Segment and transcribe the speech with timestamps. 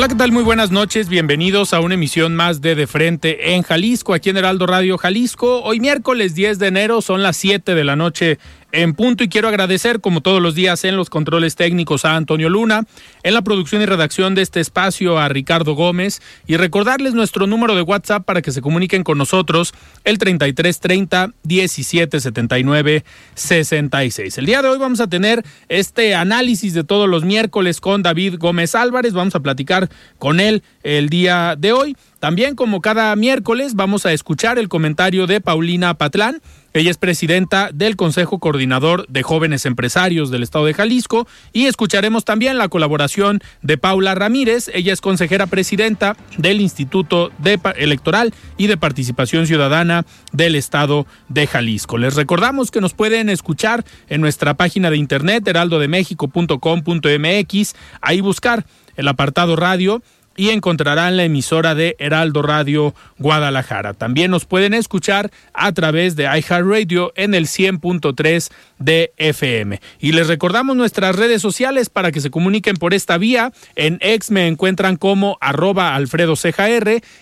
[0.00, 0.32] Hola, ¿qué tal?
[0.32, 1.10] Muy buenas noches.
[1.10, 5.60] Bienvenidos a una emisión más de De Frente en Jalisco, aquí en Heraldo Radio Jalisco.
[5.60, 8.38] Hoy miércoles 10 de enero son las 7 de la noche
[8.72, 12.48] en punto y quiero agradecer, como todos los días, en los controles técnicos a Antonio
[12.48, 12.84] Luna,
[13.22, 17.74] en la producción y redacción de este espacio a Ricardo Gómez y recordarles nuestro número
[17.74, 23.04] de WhatsApp para que se comuniquen con nosotros, el 3330 1779
[23.34, 24.38] 66.
[24.38, 28.36] El día de hoy vamos a tener este análisis de todos los miércoles con David
[28.38, 31.96] Gómez Álvarez, vamos a platicar con él el día de hoy.
[32.20, 36.42] También, como cada miércoles, vamos a escuchar el comentario de Paulina Patlán.
[36.74, 42.26] Ella es presidenta del Consejo Coordinador de Jóvenes Empresarios del Estado de Jalisco y escucharemos
[42.26, 44.70] también la colaboración de Paula Ramírez.
[44.72, 47.32] Ella es consejera presidenta del Instituto
[47.76, 51.96] Electoral y de Participación Ciudadana del Estado de Jalisco.
[51.96, 59.08] Les recordamos que nos pueden escuchar en nuestra página de internet heraldodemexico.com.mx, ahí buscar el
[59.08, 60.02] apartado radio
[60.36, 63.94] y encontrarán la emisora de Heraldo Radio Guadalajara.
[63.94, 69.80] También nos pueden escuchar a través de iHeartRadio en el 100.3 de FM.
[69.98, 73.52] Y les recordamos nuestras redes sociales para que se comuniquen por esta vía.
[73.76, 76.34] En X me encuentran como arroba Alfredo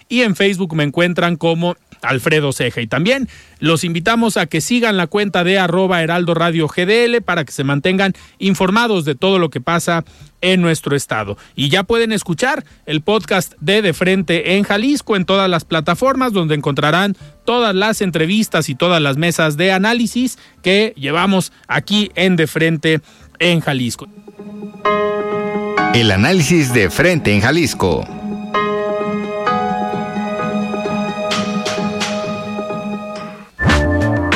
[0.08, 2.80] y en Facebook me encuentran como Alfredo Ceja.
[2.80, 3.28] Y también
[3.58, 7.64] los invitamos a que sigan la cuenta de arroba Heraldo Radio GDL para que se
[7.64, 10.04] mantengan informados de todo lo que pasa
[10.40, 11.36] en nuestro estado.
[11.54, 16.32] Y ya pueden escuchar el podcast de De Frente en Jalisco en todas las plataformas
[16.32, 22.36] donde encontrarán todas las entrevistas y todas las mesas de análisis que llevamos aquí en
[22.36, 23.00] De Frente
[23.38, 24.08] en Jalisco.
[25.94, 28.17] El análisis de Frente en Jalisco.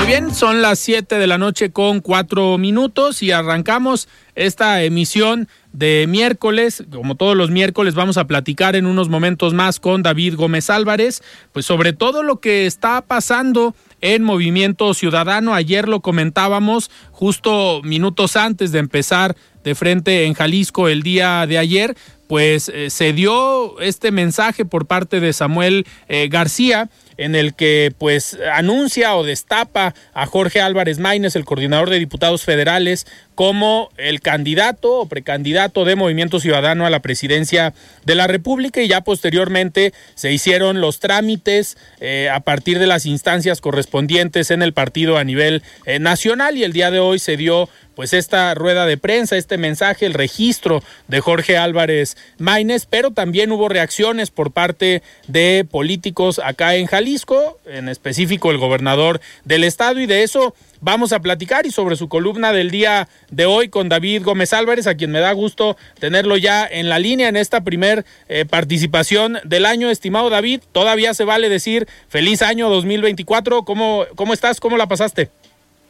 [0.07, 6.07] Bien, son las 7 de la noche con 4 minutos y arrancamos esta emisión de
[6.09, 6.85] miércoles.
[6.91, 11.23] Como todos los miércoles vamos a platicar en unos momentos más con David Gómez Álvarez,
[11.53, 15.55] pues sobre todo lo que está pasando en Movimiento Ciudadano.
[15.55, 21.59] Ayer lo comentábamos justo minutos antes de empezar de frente en Jalisco el día de
[21.59, 21.97] ayer,
[22.27, 27.93] pues eh, se dio este mensaje por parte de Samuel eh, García en el que
[27.99, 34.21] pues anuncia o destapa a Jorge Álvarez Maínez, el coordinador de diputados federales, como el
[34.21, 37.73] candidato o precandidato de Movimiento Ciudadano a la presidencia
[38.05, 38.83] de la República.
[38.83, 44.63] Y ya posteriormente se hicieron los trámites eh, a partir de las instancias correspondientes en
[44.63, 46.57] el partido a nivel eh, nacional.
[46.57, 50.15] Y el día de hoy se dio pues esta rueda de prensa, este mensaje, el
[50.15, 56.87] registro de Jorge Álvarez Maínez, pero también hubo reacciones por parte de políticos acá en
[56.87, 61.97] Jalisco, en específico el gobernador del estado y de eso vamos a platicar y sobre
[61.97, 65.77] su columna del día de hoy con David Gómez Álvarez, a quien me da gusto
[65.99, 69.89] tenerlo ya en la línea en esta primer eh, participación del año.
[69.89, 73.65] Estimado David, todavía se vale decir feliz año 2024.
[73.65, 74.61] ¿Cómo, cómo estás?
[74.61, 75.31] ¿Cómo la pasaste?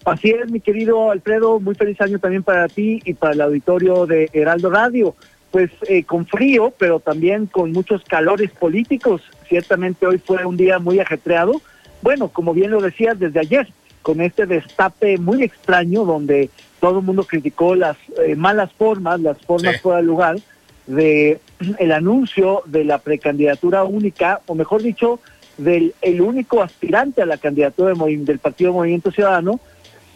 [0.05, 4.07] Así es, mi querido Alfredo, muy feliz año también para ti y para el auditorio
[4.07, 5.15] de Heraldo Radio.
[5.53, 9.23] Pues eh, con frío, pero también con muchos calores políticos.
[9.49, 11.61] Ciertamente hoy fue un día muy ajetreado.
[12.01, 13.69] Bueno, como bien lo decías desde ayer,
[14.01, 16.51] con este destape muy extraño donde
[16.81, 17.97] todo el mundo criticó las
[18.27, 20.37] eh, malas formas, las formas fuera de lugar
[20.87, 21.39] de
[21.79, 25.21] el anuncio de la precandidatura única, o mejor dicho,
[25.59, 29.61] del el único aspirante a la candidatura del Partido Movimiento Ciudadano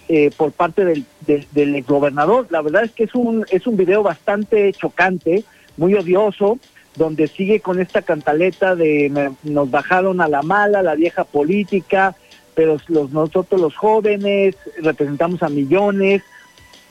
[0.09, 1.05] eh, por parte del,
[1.53, 2.47] del, gobernador.
[2.51, 5.45] La verdad es que es un, es un video bastante chocante,
[5.77, 6.59] muy odioso,
[6.97, 12.17] donde sigue con esta cantaleta de nos bajaron a la mala, la vieja política,
[12.55, 16.23] pero nosotros los jóvenes representamos a millones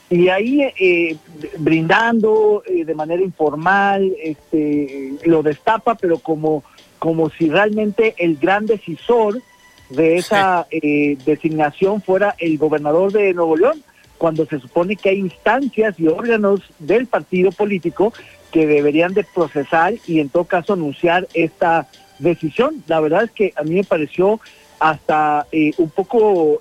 [0.08, 1.16] y ahí eh,
[1.58, 6.62] brindando eh, de manera informal, este, lo destapa, pero como,
[7.00, 9.40] como si realmente el gran decisor
[9.90, 13.82] de esa eh, designación fuera el gobernador de Nuevo León,
[14.18, 18.12] cuando se supone que hay instancias y órganos del partido político
[18.50, 21.88] que deberían de procesar y en todo caso anunciar esta
[22.18, 22.82] decisión.
[22.86, 24.40] La verdad es que a mí me pareció
[24.80, 25.46] hasta
[25.78, 26.60] un poco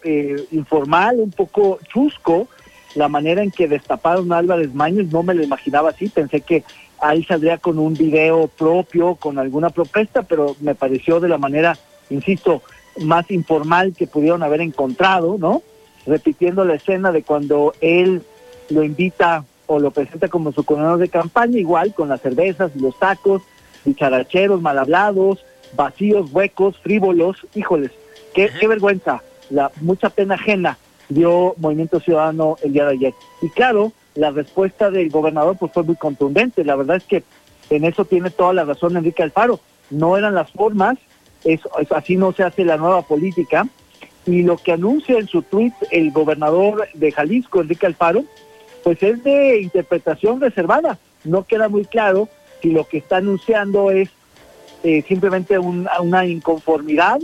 [0.51, 2.49] informal, un poco chusco,
[2.95, 6.63] la manera en que destaparon a Álvarez Mañez, no me lo imaginaba así, pensé que
[6.99, 11.77] ahí saldría con un video propio, con alguna propuesta, pero me pareció de la manera,
[12.09, 12.63] insisto,
[13.01, 15.61] más informal que pudieron haber encontrado, ¿no?
[16.05, 18.21] Repitiendo la escena de cuando él
[18.69, 22.79] lo invita o lo presenta como su coronel de campaña, igual con las cervezas y
[22.79, 23.41] los tacos,
[23.83, 25.43] dicharacheros, mal hablados,
[25.75, 27.91] vacíos, huecos, frívolos, híjoles,
[28.33, 30.77] qué, qué vergüenza, la mucha pena ajena
[31.09, 33.13] dio Movimiento Ciudadano el día de ayer.
[33.41, 36.63] Y claro, la respuesta del gobernador pues fue muy contundente.
[36.63, 37.23] La verdad es que
[37.69, 39.59] en eso tiene toda la razón Enrique Alfaro.
[39.89, 40.97] No eran las formas,
[41.45, 41.61] es,
[41.91, 43.67] así no se hace la nueva política.
[44.25, 48.25] Y lo que anuncia en su tweet el gobernador de Jalisco, Enrique Alfaro,
[48.83, 50.97] pues es de interpretación reservada.
[51.23, 52.27] No queda muy claro
[52.61, 54.09] si lo que está anunciando es
[54.83, 57.19] eh, simplemente una inconformidad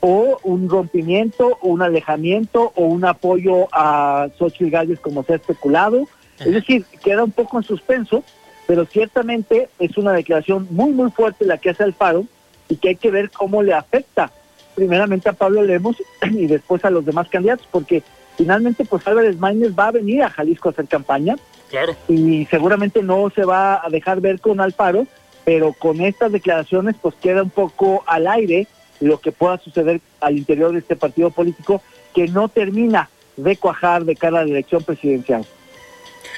[0.00, 5.36] o un rompimiento, o un alejamiento, o un apoyo a Xochitl Galles como se ha
[5.36, 6.06] especulado.
[6.38, 8.22] Es decir, queda un poco en suspenso,
[8.66, 12.26] pero ciertamente es una declaración muy, muy fuerte la que hace Alfaro
[12.68, 14.30] y que hay que ver cómo le afecta
[14.74, 15.96] primeramente a Pablo Lemos
[16.30, 18.02] y después a los demás candidatos, porque
[18.36, 21.36] finalmente pues Álvarez Maínez va a venir a Jalisco a hacer campaña.
[21.68, 21.94] Claro.
[22.08, 25.06] Y seguramente no se va a dejar ver con Alfaro,
[25.44, 28.66] pero con estas declaraciones pues queda un poco al aire
[29.00, 31.82] lo que pueda suceder al interior de este partido político
[32.14, 35.44] que no termina de cuajar de cara a la elección presidencial.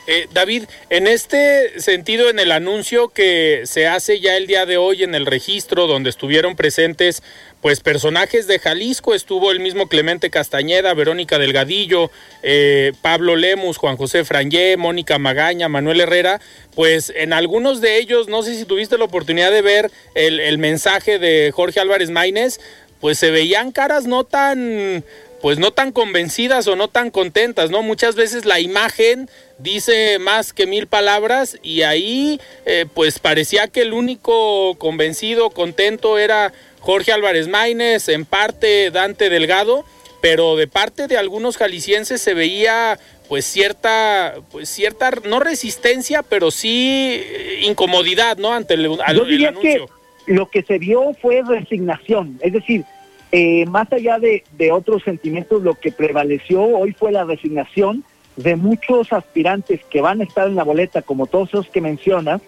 [0.07, 4.77] Eh, David, en este sentido, en el anuncio que se hace ya el día de
[4.77, 7.23] hoy en el registro, donde estuvieron presentes
[7.61, 12.11] pues personajes de Jalisco, estuvo el mismo Clemente Castañeda, Verónica Delgadillo,
[12.43, 16.41] eh, Pablo Lemus, Juan José Frangé, Mónica Magaña, Manuel Herrera,
[16.75, 20.57] pues en algunos de ellos, no sé si tuviste la oportunidad de ver el, el
[20.57, 22.61] mensaje de Jorge Álvarez Maínez,
[23.01, 25.05] pues se veían caras no tan
[25.41, 27.83] pues no tan convencidas o no tan contentas, ¿no?
[27.83, 29.29] Muchas veces la imagen
[29.59, 36.19] dice más que mil palabras y ahí eh, pues parecía que el único convencido, contento
[36.19, 39.85] era Jorge Álvarez Maínez, en parte Dante Delgado,
[40.21, 42.99] pero de parte de algunos jaliscienses se veía
[43.29, 48.53] pues cierta, pues cierta, no resistencia, pero sí eh, incomodidad, ¿no?
[48.53, 48.83] Ante el,
[49.15, 49.85] Yo diría Que
[50.27, 52.85] lo que se vio fue resignación, es decir,
[53.32, 54.43] eh, más allá de,
[54.73, 58.05] otros sentimientos, lo que prevaleció hoy fue la resignación
[58.37, 62.41] de muchos aspirantes que van a estar en la boleta, como todos los que mencionas,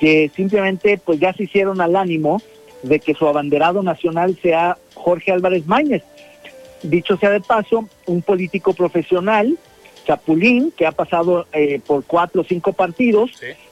[0.00, 2.40] que simplemente pues ya se hicieron al ánimo
[2.82, 6.02] de que su abanderado nacional sea Jorge Álvarez Mañez.
[6.82, 9.56] Dicho sea de paso, un político profesional,
[10.04, 13.30] Chapulín, que ha pasado eh, por cuatro o cinco partidos,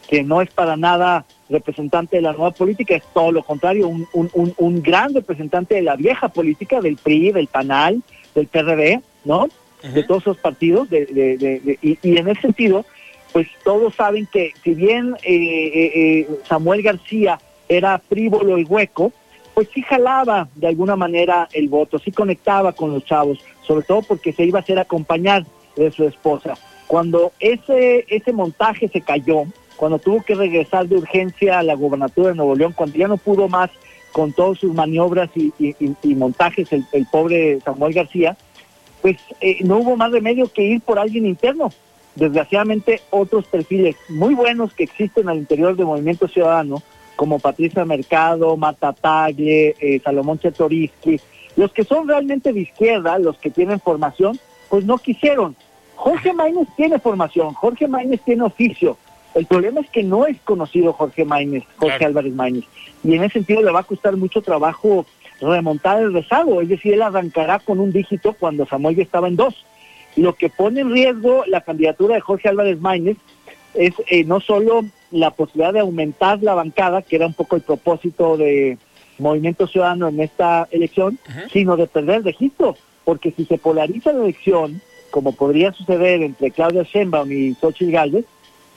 [0.09, 4.09] que no es para nada representante de la nueva política, es todo lo contrario, un,
[4.13, 8.03] un, un, gran representante de la vieja política, del PRI, del PANAL,
[8.35, 9.49] del PRD, ¿no?
[9.95, 12.85] De todos esos partidos, de, de, y, en ese sentido,
[13.33, 19.13] pues todos saben que si bien eh, eh, eh, Samuel García era frívolo y hueco,
[19.55, 24.03] pues sí jalaba de alguna manera el voto, sí conectaba con los chavos, sobre todo
[24.03, 25.45] porque se iba a hacer acompañar
[25.77, 26.55] de su esposa.
[26.87, 29.45] Cuando ese, ese montaje se cayó,
[29.77, 33.17] cuando tuvo que regresar de urgencia a la gobernatura de Nuevo León, cuando ya no
[33.17, 33.71] pudo más
[34.13, 38.37] con todas sus maniobras y, montajes el, pobre Samuel García,
[39.01, 41.73] pues eh, no hubo más remedio que ir por alguien interno.
[42.15, 46.83] Desgraciadamente otros perfiles muy buenos que existen al interior del Movimiento Ciudadano,
[47.17, 51.21] como Patricia Mercado, Mata Tagle, eh, Salomón Chetoriski,
[51.57, 54.39] los que son realmente de izquierda, los que tienen formación,
[54.69, 55.57] pues no quisieron.
[55.97, 58.97] Jorge Maínez tiene formación, Jorge Maínez tiene oficio,
[59.35, 62.65] el problema es que no es conocido Jorge Maínez, Jorge Álvarez Maínez,
[63.03, 65.07] y en ese sentido le va a costar mucho trabajo
[65.41, 69.37] remontar el rezago, es decir, él arrancará con un dígito cuando Samuel ya estaba en
[69.37, 69.65] dos.
[70.17, 73.17] Lo que pone en riesgo la candidatura de Jorge Álvarez Maínez
[73.75, 77.63] es eh, no solo la posibilidad de aumentar la bancada, que era un poco el
[77.63, 78.79] propósito de
[79.19, 81.19] Movimiento Ciudadano en esta elección,
[81.53, 86.51] sino de perder el registro, porque si se polariza la elección, como podría suceder entre
[86.51, 88.25] Claudia Sheinbaum y Xochitl Gálvez,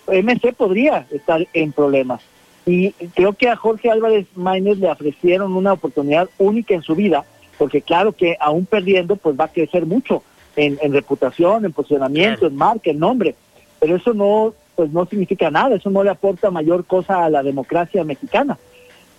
[0.07, 2.21] MC podría estar en problemas.
[2.65, 7.25] Y creo que a Jorge Álvarez Maínez le ofrecieron una oportunidad única en su vida
[7.57, 10.23] porque claro que aún perdiendo, pues va a crecer mucho
[10.55, 13.35] en, en reputación, en posicionamiento, en marca, en nombre,
[13.79, 17.43] pero eso no, pues no significa nada, eso no le aporta mayor cosa a la
[17.43, 18.57] democracia mexicana.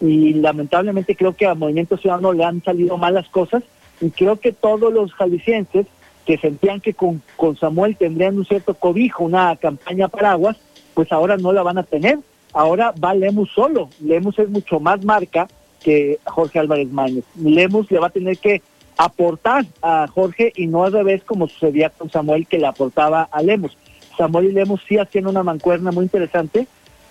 [0.01, 3.63] Y lamentablemente creo que a Movimiento Ciudadano le han salido malas cosas
[4.01, 5.87] y creo que todos los jaliscienses
[6.27, 10.57] que sentían que con, con Samuel tendrían un cierto cobijo, una campaña paraguas,
[10.97, 12.19] pues ahora no la van a tener.
[12.55, 13.91] Ahora va Lemus solo.
[14.01, 15.47] Lemus es mucho más marca
[15.85, 17.23] que Jorge Álvarez Mañez.
[17.39, 18.63] Lemus le va a tener que
[18.97, 23.43] aportar a Jorge y no al revés como sucedía con Samuel que le aportaba a
[23.43, 23.77] Lemus.
[24.17, 26.67] Samuel y Lemus sí hacían una mancuerna muy interesante,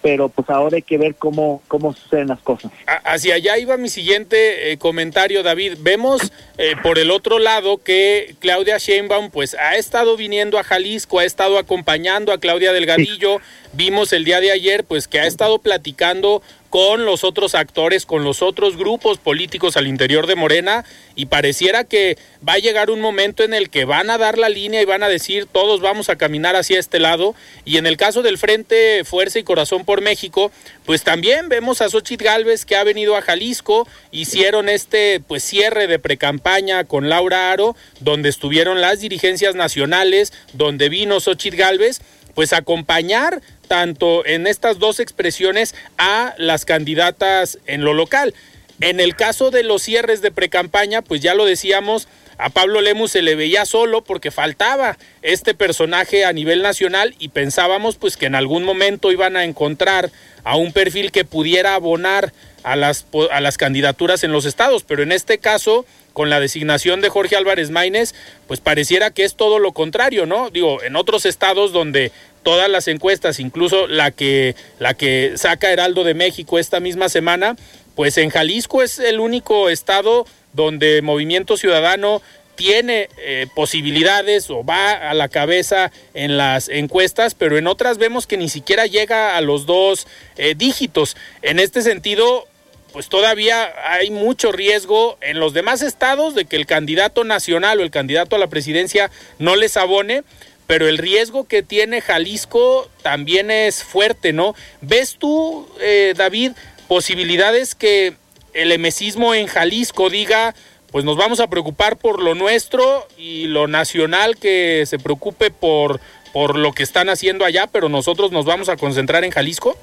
[0.05, 2.71] pero pues ahora hay que ver cómo, cómo suceden las cosas.
[2.85, 5.77] Hacia allá iba mi siguiente eh, comentario, David.
[5.79, 11.17] Vemos eh, por el otro lado que Claudia Sheinbaum pues ha estado viniendo a Jalisco,
[11.17, 13.41] ha estado acompañando a Claudia Delgadillo.
[13.73, 16.43] Vimos el día de ayer pues que ha estado platicando
[16.75, 20.83] con los otros actores, con los otros grupos políticos al interior de Morena
[21.15, 24.49] y pareciera que va a llegar un momento en el que van a dar la
[24.49, 27.95] línea y van a decir todos vamos a caminar hacia este lado y en el
[27.95, 30.51] caso del Frente Fuerza y Corazón por México,
[30.85, 35.87] pues también vemos a Xochitl Galvez que ha venido a Jalisco, hicieron este pues cierre
[35.87, 42.01] de precampaña con Laura Aro, donde estuvieron las dirigencias nacionales, donde vino Xochitl Galvez
[42.35, 48.33] pues acompañar tanto en estas dos expresiones a las candidatas en lo local.
[48.81, 52.07] En el caso de los cierres de precampaña, pues ya lo decíamos,
[52.37, 57.29] a Pablo Lemus se le veía solo porque faltaba este personaje a nivel nacional y
[57.29, 60.11] pensábamos pues que en algún momento iban a encontrar
[60.43, 65.03] a un perfil que pudiera abonar a las, a las candidaturas en los estados, pero
[65.03, 68.15] en este caso con la designación de Jorge Álvarez Maínez,
[68.47, 70.49] pues pareciera que es todo lo contrario, ¿no?
[70.49, 72.11] Digo, en otros estados donde
[72.45, 77.57] todas las encuestas, incluso la que, la que saca Heraldo de México esta misma semana,
[77.95, 82.21] pues en Jalisco es el único estado donde Movimiento Ciudadano
[82.55, 88.27] tiene eh, posibilidades o va a la cabeza en las encuestas, pero en otras vemos
[88.27, 90.05] que ni siquiera llega a los dos
[90.37, 91.17] eh, dígitos.
[91.41, 92.47] En este sentido,
[92.93, 97.83] pues todavía hay mucho riesgo en los demás estados de que el candidato nacional o
[97.83, 99.09] el candidato a la presidencia
[99.39, 100.23] no les abone,
[100.67, 104.55] pero el riesgo que tiene Jalisco también es fuerte, ¿no?
[104.81, 106.53] ¿Ves tú, eh, David,
[106.87, 108.15] posibilidades que
[108.53, 110.55] el emesismo en Jalisco diga,
[110.91, 115.99] pues nos vamos a preocupar por lo nuestro y lo nacional que se preocupe por,
[116.33, 119.77] por lo que están haciendo allá, pero nosotros nos vamos a concentrar en Jalisco?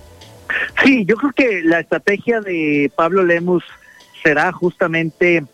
[0.82, 3.64] Sí, yo creo que la estrategia de Pablo Lemus
[4.22, 5.44] será justamente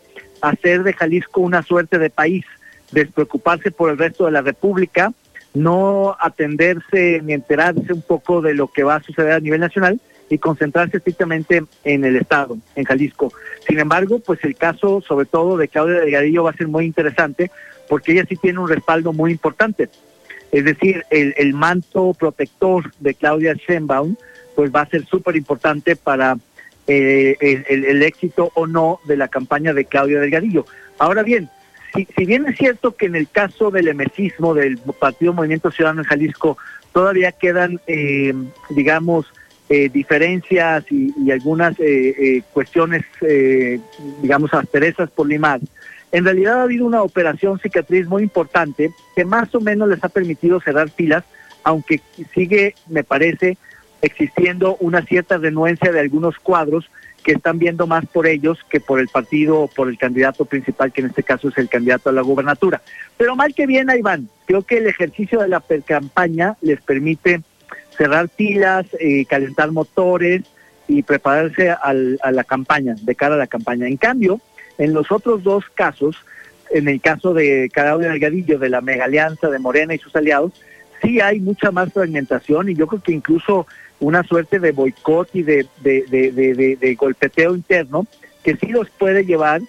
[0.40, 2.44] hacer de Jalisco una suerte de país,
[2.92, 5.12] despreocuparse por el resto de la República,
[5.54, 10.00] no atenderse ni enterarse un poco de lo que va a suceder a nivel nacional
[10.30, 13.32] y concentrarse estrictamente en el Estado, en Jalisco.
[13.66, 17.50] Sin embargo, pues el caso sobre todo de Claudia Delgadillo va a ser muy interesante
[17.88, 19.88] porque ella sí tiene un respaldo muy importante.
[20.52, 24.16] Es decir, el, manto protector de Claudia Sheinbaum
[24.54, 26.36] pues va a ser súper importante para
[26.86, 30.64] eh, el, el, éxito o no de la campaña de Claudia Delgadillo.
[30.98, 31.50] Ahora bien,
[31.94, 36.06] si, bien es cierto que en el caso del emercismo del Partido Movimiento Ciudadano en
[36.08, 36.58] Jalisco
[36.92, 38.34] todavía quedan, eh,
[38.70, 39.26] digamos,
[39.68, 43.04] eh, diferencias y, algunas eh, cuestiones,
[44.22, 45.60] digamos, asperezas por limar,
[46.10, 50.08] en realidad ha habido una operación cicatriz muy importante que más o menos les ha
[50.08, 51.24] permitido cerrar filas,
[51.64, 52.00] aunque
[52.34, 53.58] sigue, me parece,
[54.00, 56.90] existiendo una cierta renuencia de algunos cuadros
[57.22, 60.92] que están viendo más por ellos que por el partido o por el candidato principal,
[60.92, 62.80] que en este caso es el candidato a la gubernatura.
[63.16, 64.28] Pero mal que bien, van.
[64.46, 67.42] Creo que el ejercicio de la campaña les permite
[67.96, 70.42] cerrar pilas, eh, calentar motores
[70.86, 73.86] y prepararse al, a la campaña, de cara a la campaña.
[73.86, 74.40] En cambio,
[74.78, 76.16] en los otros dos casos,
[76.70, 80.52] en el caso de Claudia Delgadillo, de la mega alianza de Morena y sus aliados,
[81.02, 83.66] sí hay mucha más fragmentación y yo creo que incluso
[84.00, 88.06] una suerte de boicot y de, golpeteo interno
[88.42, 89.60] que sí los puede llevar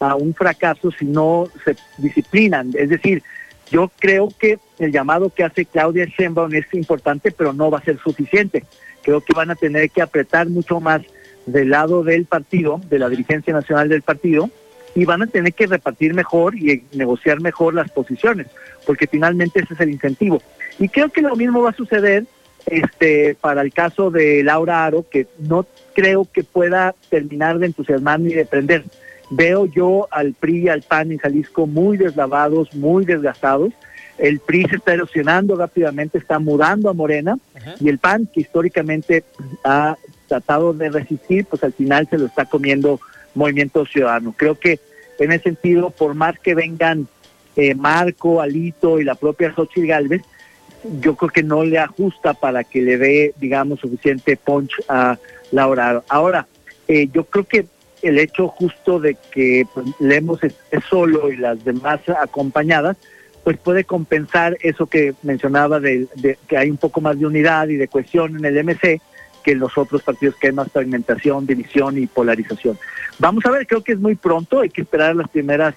[0.00, 2.72] a un fracaso si no se disciplinan.
[2.74, 3.22] Es decir,
[3.70, 7.84] yo creo que el llamado que hace Claudia Sheinbaum es importante, pero no va a
[7.84, 8.64] ser suficiente.
[9.02, 11.02] Creo que van a tener que apretar mucho más
[11.46, 14.50] del lado del partido, de la dirigencia nacional del partido,
[14.94, 18.46] y van a tener que repartir mejor y negociar mejor las posiciones,
[18.86, 20.40] porque finalmente ese es el incentivo.
[20.78, 22.24] Y creo que lo mismo va a suceder
[22.66, 28.20] este para el caso de Laura Aro, que no creo que pueda terminar de entusiasmar
[28.20, 28.84] ni de prender.
[29.30, 33.72] Veo yo al PRI y al PAN en Jalisco muy deslavados, muy desgastados.
[34.18, 37.36] El PRI se está erosionando rápidamente, está mudando a Morena,
[37.80, 39.24] y el PAN, que históricamente
[39.64, 39.96] ha
[40.28, 43.00] tratado de resistir, pues al final se lo está comiendo
[43.34, 44.34] Movimiento Ciudadano.
[44.36, 44.78] Creo que
[45.18, 47.08] en ese sentido, por más que vengan
[47.56, 50.22] eh, Marco, Alito y la propia Xochitl Galvez,
[51.00, 55.18] yo creo que no le ajusta para que le dé, digamos, suficiente punch a
[55.50, 56.02] Laura.
[56.08, 56.46] Ahora,
[56.88, 57.66] eh, yo creo que
[58.02, 60.54] el hecho justo de que pues, Lemos es,
[60.88, 62.96] solo y las demás acompañadas,
[63.42, 67.68] pues puede compensar eso que mencionaba de, de, que hay un poco más de unidad
[67.68, 69.00] y de cohesión en el MC
[69.42, 72.78] que en los otros partidos que hay más fragmentación, división y polarización.
[73.18, 75.74] Vamos a ver, creo que es muy pronto, hay que esperar las primeras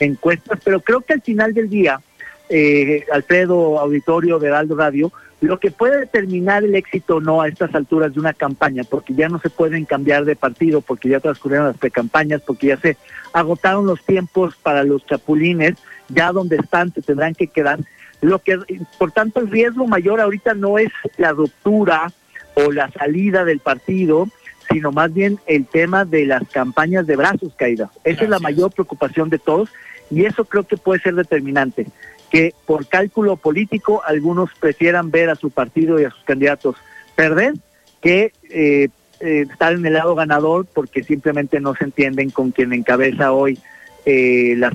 [0.00, 2.00] encuestas, pero creo que al final del día,
[2.48, 7.48] eh, Alfredo Auditorio de Aldo Radio, lo que puede determinar el éxito o no a
[7.48, 11.20] estas alturas de una campaña, porque ya no se pueden cambiar de partido, porque ya
[11.20, 12.96] transcurrieron las precampañas, porque ya se
[13.32, 15.74] agotaron los tiempos para los chapulines,
[16.08, 17.80] ya donde están se tendrán que quedar.
[18.20, 18.58] Lo que,
[18.98, 22.10] por tanto, el riesgo mayor ahorita no es la ruptura
[22.54, 24.28] o la salida del partido,
[24.70, 27.90] sino más bien el tema de las campañas de brazos caídas.
[28.04, 29.68] Esa es la mayor preocupación de todos
[30.10, 31.86] y eso creo que puede ser determinante,
[32.34, 36.74] que por cálculo político algunos prefieran ver a su partido y a sus candidatos
[37.14, 37.54] perder
[38.02, 38.88] que eh,
[39.20, 43.60] eh, estar en el lado ganador porque simplemente no se entienden con quien encabeza hoy
[44.04, 44.74] eh, las,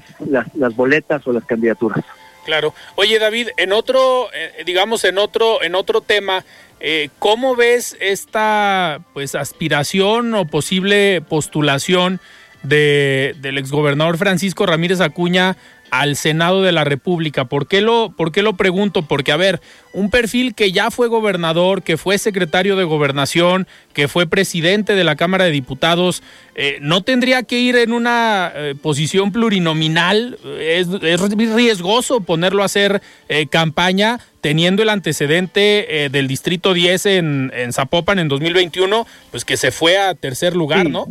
[0.55, 2.05] las, boletas o las candidaturas.
[2.45, 2.73] Claro.
[2.95, 4.29] Oye, David, en otro,
[4.65, 6.45] digamos, en otro, en otro tema,
[6.79, 12.21] eh, ¿Cómo ves esta pues aspiración o posible postulación
[12.63, 15.57] de, del exgobernador Francisco Ramírez Acuña
[15.91, 17.45] al Senado de la República.
[17.45, 19.03] ¿Por qué, lo, ¿Por qué lo pregunto?
[19.03, 19.61] Porque, a ver,
[19.93, 25.03] un perfil que ya fue gobernador, que fue secretario de gobernación, que fue presidente de
[25.03, 26.21] la Cámara de Diputados,
[26.55, 30.37] eh, ¿no tendría que ir en una eh, posición plurinominal?
[30.59, 37.73] Es, riesgoso ponerlo a hacer eh, campaña teniendo el antecedente del Distrito 10 en, en
[37.73, 41.07] Zapopan en 2021, pues que se fue a tercer lugar, ¿no?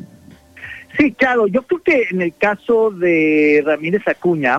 [0.96, 4.58] Sí, claro, yo creo que en el caso de Ramírez Acuña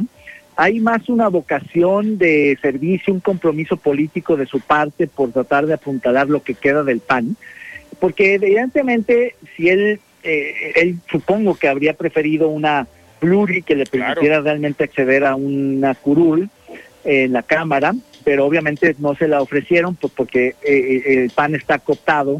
[0.55, 5.73] hay más una vocación de servicio, un compromiso político de su parte por tratar de
[5.73, 7.37] apuntalar lo que queda del PAN,
[7.99, 12.87] porque evidentemente si él, eh, él supongo que habría preferido una
[13.19, 16.49] pluri que le permitiera realmente acceder a una curul
[17.05, 21.55] en la Cámara, pero obviamente no se la ofrecieron pues, porque eh, eh, el PAN
[21.55, 22.37] está cooptado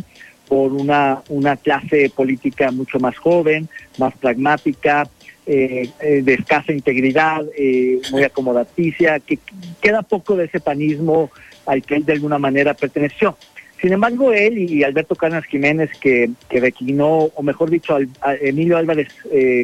[0.49, 5.07] por una, una clase política mucho más joven, más pragmática,
[5.45, 9.37] eh, eh, de escasa integridad, eh, muy acomodaticia, que
[9.79, 11.29] queda poco de ese panismo
[11.67, 13.37] al que él de alguna manera perteneció.
[13.79, 18.77] Sin embargo, él y Alberto Carnas Jiménez, que, que declinó, o mejor dicho, a Emilio
[18.77, 19.07] Álvarez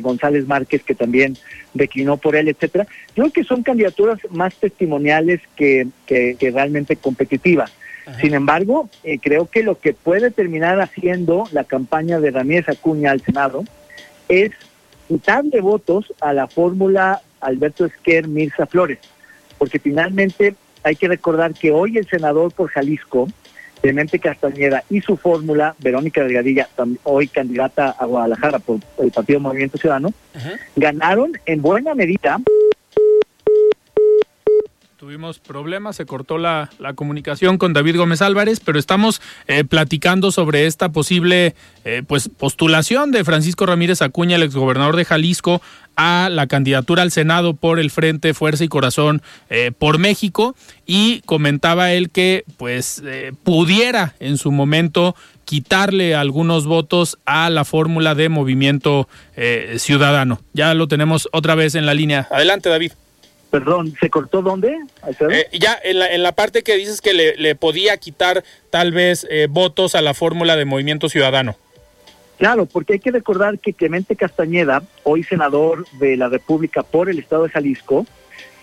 [0.02, 1.36] González Márquez, que también
[1.74, 7.74] declinó por él, etcétera, creo que son candidaturas más testimoniales que, que realmente competitivas.
[8.20, 13.12] Sin embargo, eh, creo que lo que puede terminar haciendo la campaña de Ramírez Acuña
[13.12, 13.64] al Senado
[14.30, 14.52] es
[15.08, 19.00] quitarle votos a la fórmula Alberto Esquer Mirza Flores,
[19.58, 23.28] porque finalmente hay que recordar que hoy el senador por Jalisco,
[23.82, 26.70] Clemente Castañeda, y su fórmula, Verónica Delgadilla,
[27.04, 30.14] hoy candidata a Guadalajara por el Partido Movimiento Ciudadano,
[30.76, 32.40] ganaron en buena medida
[35.06, 40.66] Tuvimos problemas, se cortó la, comunicación con David Gómez Álvarez, pero estamos eh, platicando sobre
[40.66, 45.62] esta posible eh, pues postulación de Francisco Ramírez Acuña, el exgobernador de Jalisco,
[45.96, 50.56] a la candidatura al Senado por el Frente Fuerza y Corazón eh, por México
[50.88, 53.04] y comentaba él que pues
[53.44, 55.16] pudiera en su momento
[55.46, 59.08] quitarle algunos votos a la fórmula de movimiento
[59.78, 60.42] ciudadano.
[60.54, 62.28] Ya lo tenemos otra vez en la línea.
[62.32, 62.94] Adelante, David.
[63.56, 64.78] Perdón, ¿se cortó dónde?
[65.32, 69.26] Eh, ya, en la, en la parte que dices que le, podía quitar tal vez
[69.30, 71.56] eh, votos a la fórmula de Movimiento Ciudadano.
[72.38, 77.18] Claro, porque hay que recordar que Clemente Castañeda, hoy senador de la República por el
[77.18, 78.06] Estado de Jalisco,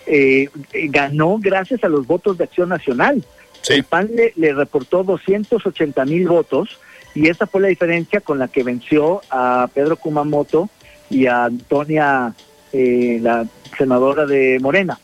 [0.04, 3.24] eh, ganó gracias a los votos de Acción Nacional.
[3.70, 6.78] El PAN le, le reportó 280 mil votos
[7.14, 10.68] y esa fue la diferencia con la que venció a Pedro Kumamoto
[11.08, 12.34] y a Antonia,
[12.72, 14.98] la senadora de Morena.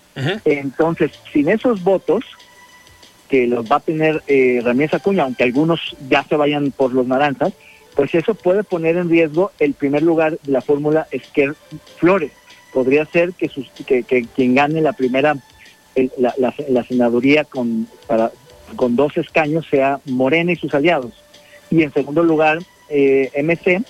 [0.45, 2.25] Entonces, sin esos votos
[3.29, 7.07] que los va a tener eh, Ramírez Acuña, aunque algunos ya se vayan por los
[7.07, 7.53] naranjas,
[7.95, 11.55] pues eso puede poner en riesgo el primer lugar de la fórmula Esquer
[11.97, 12.33] Flores.
[12.73, 14.05] Podría ser que, sus, que,
[14.35, 15.37] quien gane la primera,
[16.17, 16.35] la,
[16.69, 18.31] la, senaduría con, para,
[18.77, 21.13] con dos escaños sea Morena y sus aliados.
[21.71, 23.83] Y en segundo lugar, eh, MC,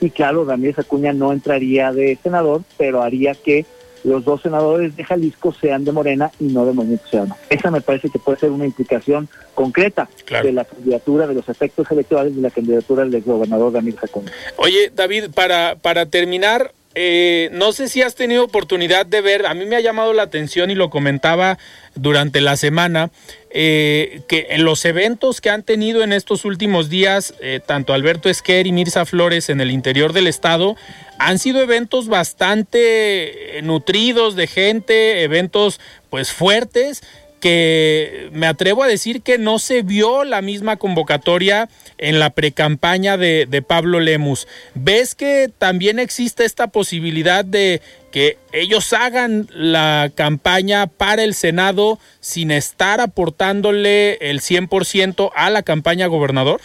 [0.00, 3.64] y claro, Ramírez Acuña no entraría de senador, pero haría que
[4.04, 7.36] los dos senadores de Jalisco sean de Morena y no de Movimiento Ciudadano.
[7.50, 10.08] Esa me parece que puede ser una implicación concreta
[10.42, 14.30] de la candidatura, de los efectos electorales de la candidatura del gobernador Ramírez Acuña.
[14.58, 19.54] Oye, David, para, para terminar, eh, no sé si has tenido oportunidad de ver, a
[19.54, 21.58] mí me ha llamado la atención y lo comentaba
[21.96, 23.10] durante la semana,
[23.50, 28.28] eh, que en los eventos que han tenido en estos últimos días, eh, tanto Alberto
[28.28, 30.76] Esquer y Mirza Flores en el interior del estado,
[31.18, 35.80] han sido eventos bastante nutridos de gente, eventos
[36.10, 37.02] pues fuertes
[37.40, 43.16] que me atrevo a decir que no se vio la misma convocatoria en la precampaña
[43.16, 44.48] de Pablo Lemus.
[44.74, 47.80] ¿Ves que también existe esta posibilidad de
[48.16, 55.62] que ellos hagan la campaña para el Senado sin estar aportándole el 100% a la
[55.62, 56.62] campaña gobernador?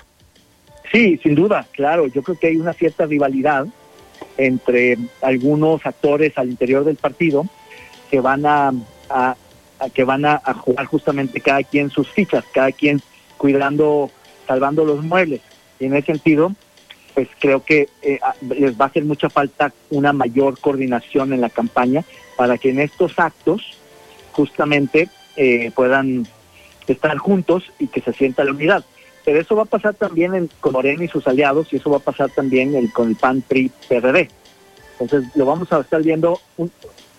[0.94, 2.08] Sí, sin duda, claro.
[2.08, 3.66] Yo creo que hay una cierta rivalidad
[4.38, 7.46] entre algunos actores al interior del partido
[8.10, 8.72] que van a,
[9.10, 9.36] a
[9.94, 13.02] que van a, jugar justamente cada quien sus fichas, cada quien
[13.38, 14.10] cuidando,
[14.48, 15.42] salvando los muebles.
[15.82, 16.56] Y en ese sentido,
[17.14, 21.50] pues creo que eh, les va a hacer mucha falta una mayor coordinación en la
[21.50, 22.04] campaña
[22.38, 23.78] para que en estos actos
[24.32, 26.28] justamente eh, puedan
[26.88, 28.84] estar juntos y que se sienta la unidad.
[29.24, 32.02] Pero eso va a pasar también con Morena y sus aliados y eso va a
[32.02, 34.30] pasar también con el PAN, PRI, PRD.
[35.00, 36.40] Entonces lo vamos a estar viendo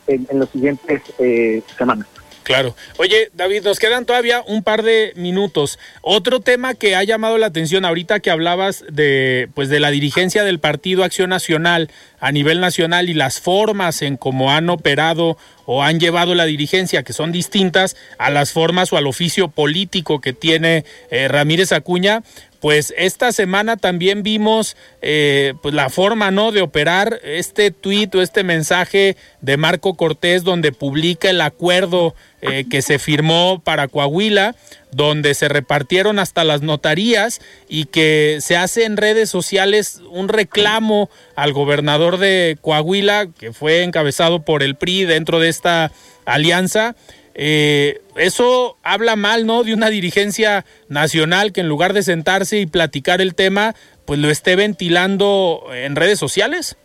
[0.07, 2.07] en, en las siguientes eh, semanas.
[2.42, 2.74] Claro.
[2.98, 5.78] Oye, David, nos quedan todavía un par de minutos.
[6.00, 10.42] Otro tema que ha llamado la atención ahorita que hablabas de pues de la dirigencia
[10.44, 15.83] del Partido Acción Nacional a nivel nacional y las formas en cómo han operado o
[15.83, 20.33] han llevado la dirigencia que son distintas a las formas o al oficio político que
[20.33, 22.22] tiene eh, Ramírez Acuña,
[22.61, 28.22] pues esta semana también vimos eh, pues la forma no de operar este tuit o
[28.22, 34.55] este mensaje de Marco Cortés donde publica el acuerdo eh, que se firmó para Coahuila
[34.90, 41.09] donde se repartieron hasta las notarías y que se hace en redes sociales un reclamo
[41.35, 45.92] al gobernador de Coahuila que fue encabezado por el PRI dentro de esta
[46.26, 46.94] alianza
[47.35, 49.64] eh, eso habla mal, ¿no?
[49.64, 53.74] De una dirigencia nacional que en lugar de sentarse y platicar el tema,
[54.05, 56.76] pues lo esté ventilando en redes sociales.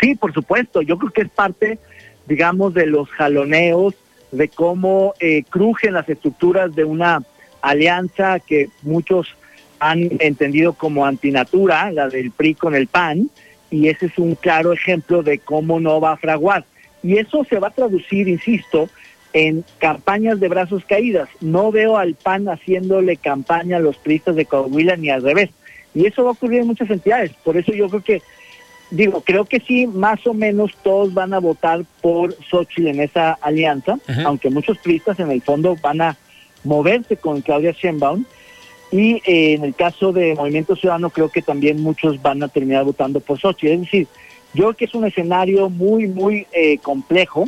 [0.00, 0.82] Sí, por supuesto.
[0.82, 1.78] Yo creo que es parte,
[2.26, 3.94] digamos, de los jaloneos,
[4.34, 7.22] de cómo eh, crujen las estructuras de una
[7.62, 9.34] alianza que muchos
[9.78, 13.30] han entendido como antinatura, la del PRI con el PAN,
[13.70, 16.64] y ese es un claro ejemplo de cómo no va a fraguar.
[17.02, 18.88] Y eso se va a traducir, insisto,
[19.32, 21.28] en campañas de brazos caídas.
[21.40, 25.50] No veo al PAN haciéndole campaña a los priistas de Coahuila ni al revés.
[25.94, 27.32] Y eso va a ocurrir en muchas entidades.
[27.44, 28.22] Por eso yo creo que,
[28.90, 33.32] digo, creo que sí, más o menos todos van a votar por Xochitl en esa
[33.34, 36.16] alianza, aunque muchos priistas en el fondo van a
[36.62, 38.24] moverse con Claudia Sheinbaum.
[38.92, 42.84] Y eh, en el caso de Movimiento Ciudadano, creo que también muchos van a terminar
[42.84, 43.72] votando por Xochitl.
[43.72, 44.06] Es decir,
[44.54, 47.46] yo creo que es un escenario muy, muy eh, complejo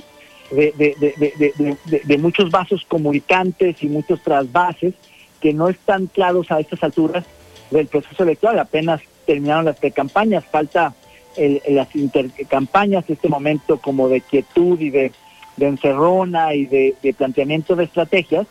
[0.51, 4.95] de, muchos vasos comunicantes y muchos trasvases
[5.41, 7.25] que no están claros a estas alturas
[7.71, 8.59] del proceso electoral.
[8.59, 10.95] Apenas terminaron las precampañas, falta
[11.37, 15.13] el, las intercampañas, este momento como de quietud y de,
[15.59, 18.47] encerrona y de, planteamiento de estrategias.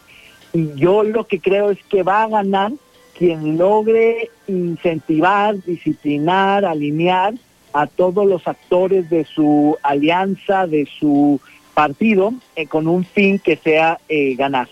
[0.53, 2.71] Y yo lo que creo es que va a ganar
[3.17, 7.33] quien logre incentivar, disciplinar, alinear
[7.73, 11.39] a todos los actores de su alianza, de su
[11.73, 14.67] partido eh, con un fin que sea eh, ganar.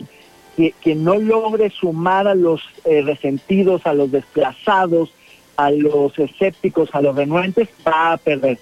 [0.56, 5.12] Que, no logre sumar a los eh, resentidos, a los desplazados,
[5.58, 8.58] a los escépticos, a los renuentes, va a perder.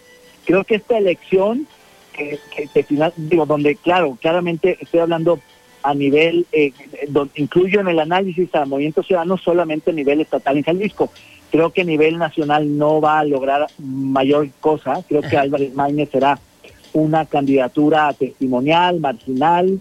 [0.45, 1.67] Creo que esta elección,
[2.13, 2.39] que,
[2.73, 5.39] que, final, digo, donde, claro, claramente estoy hablando
[5.83, 6.73] a nivel, eh,
[7.07, 11.11] donde incluyo en el análisis a Movimiento Ciudadano solamente a nivel estatal en Jalisco.
[11.49, 15.03] Creo que a nivel nacional no va a lograr mayor cosa.
[15.07, 16.39] Creo que Álvarez Maínez será
[16.93, 19.79] una candidatura testimonial, marginal,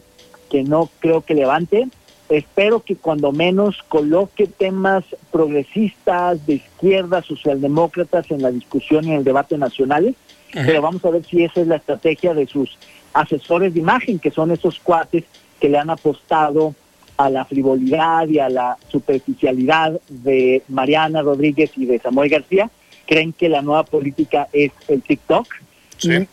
[0.51, 1.89] que no creo que levante.
[2.31, 9.17] Espero que cuando menos coloque temas progresistas, de izquierda, socialdemócratas en la discusión y en
[9.17, 10.15] el debate nacionales,
[10.53, 12.79] pero vamos a ver si esa es la estrategia de sus
[13.15, 15.25] asesores de imagen, que son esos cuates
[15.59, 16.77] que le han apostado
[17.17, 22.71] a la frivolidad y a la superficialidad de Mariana Rodríguez y de Samuel García,
[23.07, 25.49] creen que la nueva política es el TikTok.
[25.97, 26.29] Sí.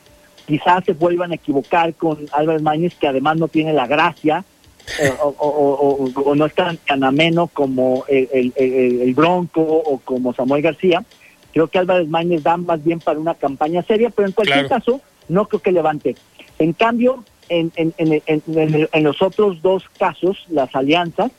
[0.45, 4.45] Quizás se vuelvan a equivocar con Álvarez Mañez, que además no tiene la gracia
[4.99, 11.03] eh, o, no es tan, ameno como el, Bronco o como Samuel García.
[11.51, 15.01] Creo que Álvarez Mañez da más bien para una campaña seria, pero en cualquier caso
[15.27, 16.15] no creo que levante.
[16.59, 21.31] En cambio, en, en los otros dos casos, las alianzas,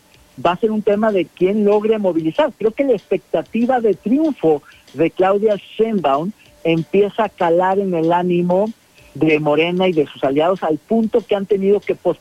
[0.45, 2.53] va a ser un tema de quién logre movilizar.
[2.57, 4.63] Creo que la expectativa de triunfo
[4.95, 6.33] de Claudia Sheinbaum
[6.65, 8.71] empieza a calar en el ánimo
[9.15, 12.21] de Morena y de sus aliados al punto que han tenido que post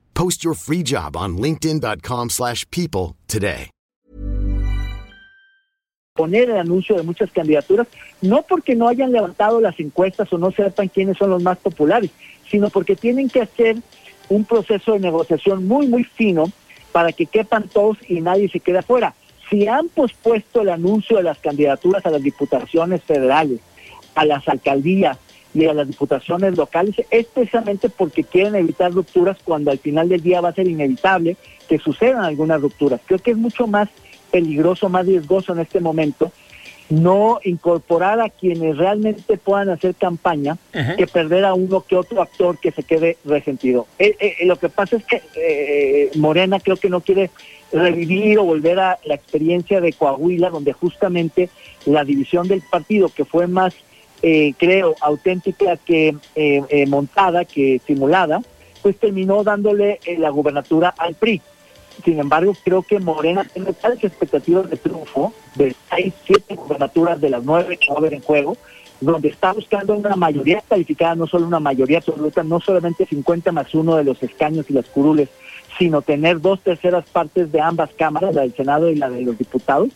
[0.13, 3.69] Post your free job on linkedin.com/people slash people today.
[6.13, 7.87] poner el anuncio de muchas candidaturas,
[8.21, 12.11] no porque no hayan levantado las encuestas o no sepan quiénes son los más populares,
[12.49, 13.77] sino porque tienen que hacer
[14.29, 16.51] un proceso de negociación muy, muy fino
[16.91, 19.15] para que quepan todos y nadie se quede afuera.
[19.49, 23.59] Si han pospuesto el anuncio de las candidaturas a las diputaciones federales,
[24.13, 25.17] a las alcaldías
[25.53, 30.21] y a las diputaciones locales, es precisamente porque quieren evitar rupturas cuando al final del
[30.21, 31.37] día va a ser inevitable
[31.67, 33.01] que sucedan algunas rupturas.
[33.05, 33.89] Creo que es mucho más
[34.31, 36.31] peligroso, más riesgoso en este momento
[36.91, 40.57] no incorporar a quienes realmente puedan hacer campaña
[40.97, 43.87] que perder a uno que otro actor que se quede resentido.
[43.97, 47.31] Eh, eh, lo que pasa es que eh, Morena creo que no quiere
[47.71, 51.49] revivir o volver a la experiencia de Coahuila, donde justamente
[51.85, 53.73] la división del partido, que fue más,
[54.21, 58.41] eh, creo, auténtica que eh, eh, montada, que simulada,
[58.81, 61.41] pues terminó dándole eh, la gubernatura al PRI.
[62.03, 67.29] Sin embargo, creo que Morena tiene tales expectativas de triunfo, de seis, siete gubernaturas de
[67.29, 68.57] las nueve que va a haber en juego,
[69.01, 73.73] donde está buscando una mayoría calificada, no solo una mayoría absoluta, no solamente 50 más
[73.75, 75.29] uno de los escaños y las curules,
[75.77, 79.37] sino tener dos terceras partes de ambas cámaras, la del Senado y la de los
[79.37, 79.89] diputados,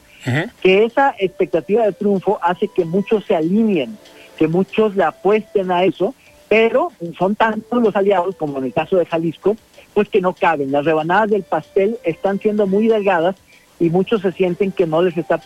[0.62, 3.96] que esa expectativa de triunfo hace que muchos se alineen,
[4.38, 6.14] que muchos le apuesten a eso,
[6.48, 9.56] pero son tantos los aliados, como en el caso de Jalisco,
[9.94, 10.72] pues que no caben.
[10.72, 13.36] Las rebanadas del pastel están siendo muy delgadas
[13.80, 15.40] y muchos se sienten que no les está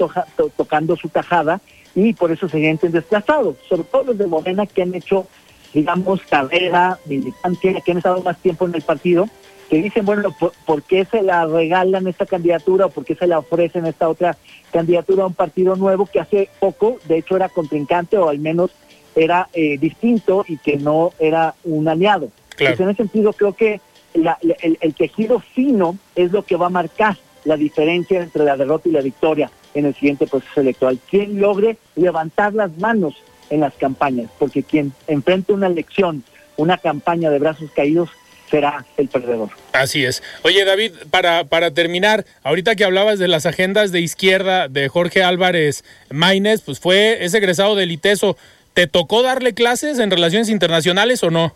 [0.56, 1.62] tocando su tajada
[1.96, 5.28] y por eso se sienten desplazados, sobre todo los de Morena que han hecho,
[5.74, 9.28] digamos, carrera, militancia, que han estado más tiempo en el partido,
[9.70, 13.28] que dicen, bueno, ¿por, por qué se la regalan esta candidatura o por qué se
[13.28, 14.36] la ofrecen esta otra
[14.72, 18.72] candidatura a un partido nuevo que hace poco, de hecho, era contrincante o al menos
[19.16, 22.30] era eh, distinto y que no era un aliado?
[22.56, 22.76] Claro.
[22.76, 23.80] Pues en ese sentido creo que
[24.14, 28.44] la- la- el, el tejido fino es lo que va a marcar la diferencia entre
[28.46, 31.00] la derrota y la victoria en el siguiente proceso electoral.
[31.10, 33.16] Quien logre levantar las manos
[33.52, 36.24] en las campañas, porque quien enfrente una elección,
[36.58, 38.10] una campaña de brazos caídos,
[38.50, 39.50] será el perdedor.
[39.74, 40.24] Así es.
[40.44, 45.24] Oye, David, para, para terminar, ahorita que hablabas de las agendas de izquierda de Jorge
[45.24, 48.38] Álvarez Maínez, pues fue, es egresado del ITESO.
[48.74, 51.54] ¿Te tocó darle clases en relaciones internacionales o no?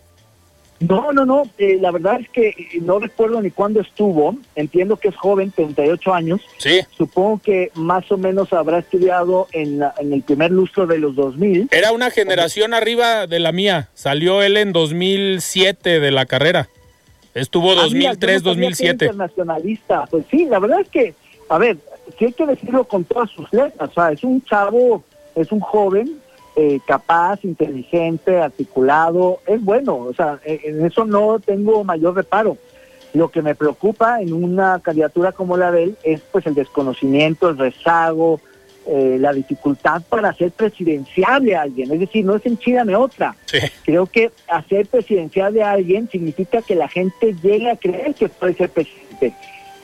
[0.79, 4.97] No, no, no, eh, la verdad es que eh, no recuerdo ni cuándo estuvo, entiendo
[4.97, 6.81] que es joven, 38 años, Sí.
[6.97, 11.15] supongo que más o menos habrá estudiado en, la- en el primer lustro de los
[11.15, 11.69] 2000.
[11.71, 13.89] Era una generación arriba de la mía.
[13.93, 16.67] Salió él en 2007 de la carrera.
[17.33, 19.05] Estuvo Ah, mira, yo no 2003, sabía que era 2007.
[19.05, 20.05] internacionalista.
[20.09, 21.13] Pues sí, la verdad es que,
[21.49, 21.77] a ver,
[22.17, 23.89] sí hay que decirlo con todas sus letras.
[23.89, 25.03] O sea, es un chavo,
[25.35, 26.19] es un joven
[26.55, 29.95] eh, capaz, inteligente, articulado, es bueno.
[29.97, 32.57] O sea, eh, en eso no tengo mayor reparo.
[33.13, 37.49] Lo que me preocupa en una candidatura como la de él es pues el desconocimiento,
[37.49, 38.39] el rezago,
[38.85, 41.91] eh, la dificultad para hacer presidenciable a alguien.
[41.91, 43.35] Es decir, no es enchídame otra.
[43.45, 43.59] Sí.
[43.85, 48.53] Creo que hacer presidencial a alguien significa que la gente llegue a creer que puede
[48.55, 49.33] ser presidente.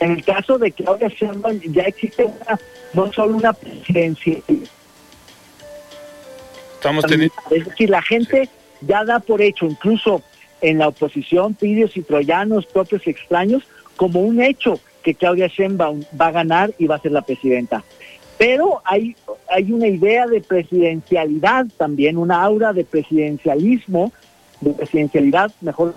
[0.00, 2.58] En el caso de Claudia Sheinbaum ya existe una,
[2.94, 4.38] no solo una presidencia,
[6.74, 7.34] Estamos teniendo...
[7.50, 8.48] es decir, la gente
[8.80, 10.22] ya da por hecho, incluso
[10.62, 13.62] en la oposición, pidios y troyanos, propios y extraños,
[13.96, 17.82] como un hecho que Claudia Sheinbaum va a ganar y va a ser la presidenta.
[18.40, 19.14] Pero hay,
[19.50, 24.12] hay una idea de presidencialidad también, una aura de presidencialismo,
[24.62, 25.94] de presidencialidad, mejor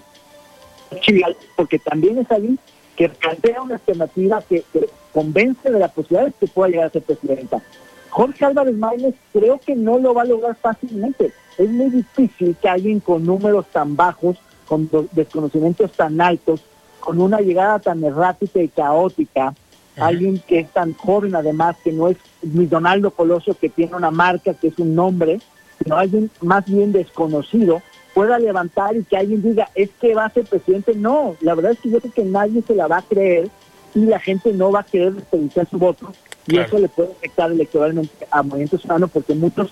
[1.55, 2.59] porque también es alguien
[2.97, 6.89] que plantea una alternativa que, que convence de la posibilidad de que pueda llegar a
[6.89, 7.61] ser presidenta.
[8.09, 11.31] Jorge Álvarez Maínez creo que no lo va a lograr fácilmente.
[11.57, 14.35] es muy difícil que alguien con números tan bajos,
[14.67, 16.61] con desconocimientos tan altos,
[16.99, 19.53] con una llegada tan errática y caótica,
[19.97, 24.11] alguien que es tan joven además, que no es ni Donaldo Coloso, que tiene una
[24.11, 25.39] marca, que es un nombre,
[25.81, 27.81] sino alguien más bien desconocido,
[28.13, 30.93] pueda levantar y que alguien diga, es que va a ser presidente.
[30.95, 33.49] No, la verdad es que yo creo que nadie se la va a creer
[33.95, 36.11] y la gente no va a querer desperdiciar su voto
[36.47, 39.71] y eso le puede afectar electoralmente a Movimiento Ciudadano porque muchos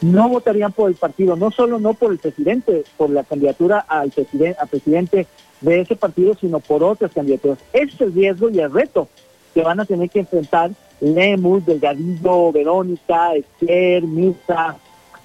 [0.00, 4.10] no votarían por el partido, no solo no por el presidente, por la candidatura al
[4.10, 5.26] presidente, a presidente
[5.60, 7.58] de ese partido, sino por otras candidaturas.
[7.72, 9.08] Ese es el riesgo y el reto
[9.54, 14.76] que van a tener que enfrentar Lemus, Delgadillo, Verónica, Esther, Misa,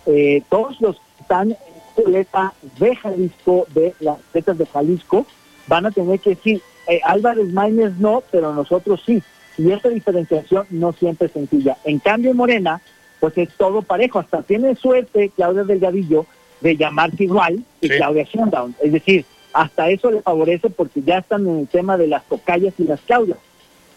[0.05, 1.57] eh, todos los que están
[1.97, 5.25] en la de Jalisco, de las letras de Jalisco,
[5.67, 9.21] van a tener que decir, eh, Álvarez Maínez no, pero nosotros sí.
[9.57, 11.77] Y esa diferenciación no siempre es sencilla.
[11.85, 12.81] En cambio, en Morena,
[13.19, 14.19] pues es todo parejo.
[14.19, 16.25] Hasta tiene suerte Claudia Delgadillo
[16.61, 18.73] de llamarse igual que Claudia Sheinbaum.
[18.81, 22.73] Es decir, hasta eso le favorece porque ya están en el tema de las tocallas
[22.77, 23.37] y las Claudias.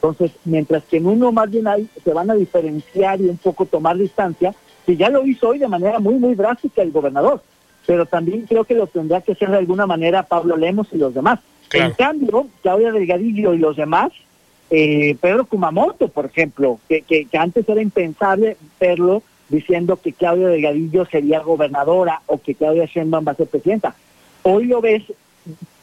[0.00, 3.66] Entonces, mientras que en uno más bien ahí se van a diferenciar y un poco
[3.66, 4.54] tomar distancia,
[4.86, 7.42] que ya lo hizo hoy de manera muy, muy drástica el gobernador,
[7.84, 11.14] pero también creo que lo tendrá que hacer de alguna manera Pablo Lemos y los
[11.14, 11.40] demás.
[11.72, 14.12] En cambio, Claudia Delgadillo y los demás,
[14.70, 21.06] eh, Pedro Kumamoto, por ejemplo, que, que, antes era impensable verlo diciendo que Claudia Delgadillo
[21.06, 23.94] sería gobernadora o que Claudia Sheinbaum va a ser presidenta.
[24.42, 25.02] Hoy lo ves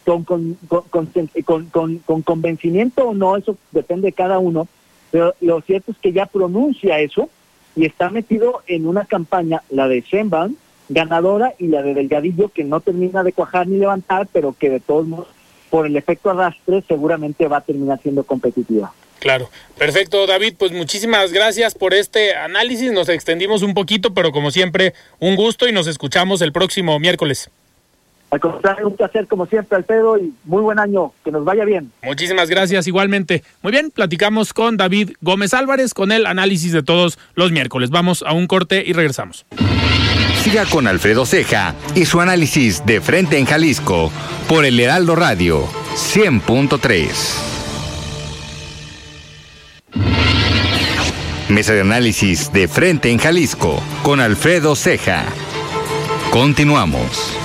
[0.06, 0.58] con, con,
[0.90, 4.68] con, con, con convencimiento o no, eso depende de cada uno,
[5.12, 7.30] pero lo cierto es que ya pronuncia eso
[7.76, 10.56] y está metido en una campaña, la de Sheinbaum,
[10.88, 14.80] ganadora, y la de Delgadillo, que no termina de cuajar ni levantar, pero que de
[14.80, 15.28] todos modos
[15.70, 18.94] por el efecto arrastre seguramente va a terminar siendo competitiva.
[19.20, 24.52] Claro, perfecto David, pues muchísimas gracias por este análisis, nos extendimos un poquito, pero como
[24.52, 27.50] siempre, un gusto y nos escuchamos el próximo miércoles.
[28.32, 31.92] Al contrario, un placer como siempre, Alfredo, y muy buen año, que nos vaya bien.
[32.04, 33.44] Muchísimas gracias, igualmente.
[33.62, 37.92] Muy bien, platicamos con David Gómez Álvarez con el análisis de todos los miércoles.
[37.92, 39.46] Vamos a un corte y regresamos.
[40.44, 44.12] Siga con Alfredo Ceja y su análisis de frente en Jalisco
[44.48, 47.56] por el Heraldo Radio 100.3.
[51.50, 55.26] Mesa de análisis de frente en Jalisco con Alfredo Ceja.
[56.32, 57.45] Continuamos.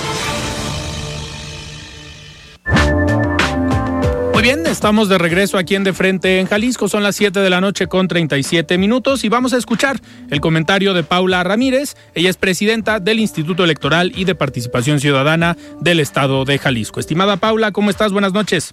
[4.41, 6.87] Bien, estamos de regreso aquí en De Frente en Jalisco.
[6.87, 9.99] Son las 7 de la noche con 37 minutos y vamos a escuchar
[10.29, 11.95] el comentario de Paula Ramírez.
[12.15, 16.99] Ella es presidenta del Instituto Electoral y de Participación Ciudadana del Estado de Jalisco.
[16.99, 18.11] Estimada Paula, ¿cómo estás?
[18.11, 18.71] Buenas noches.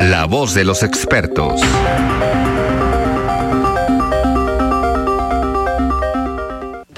[0.00, 1.60] La voz de los expertos.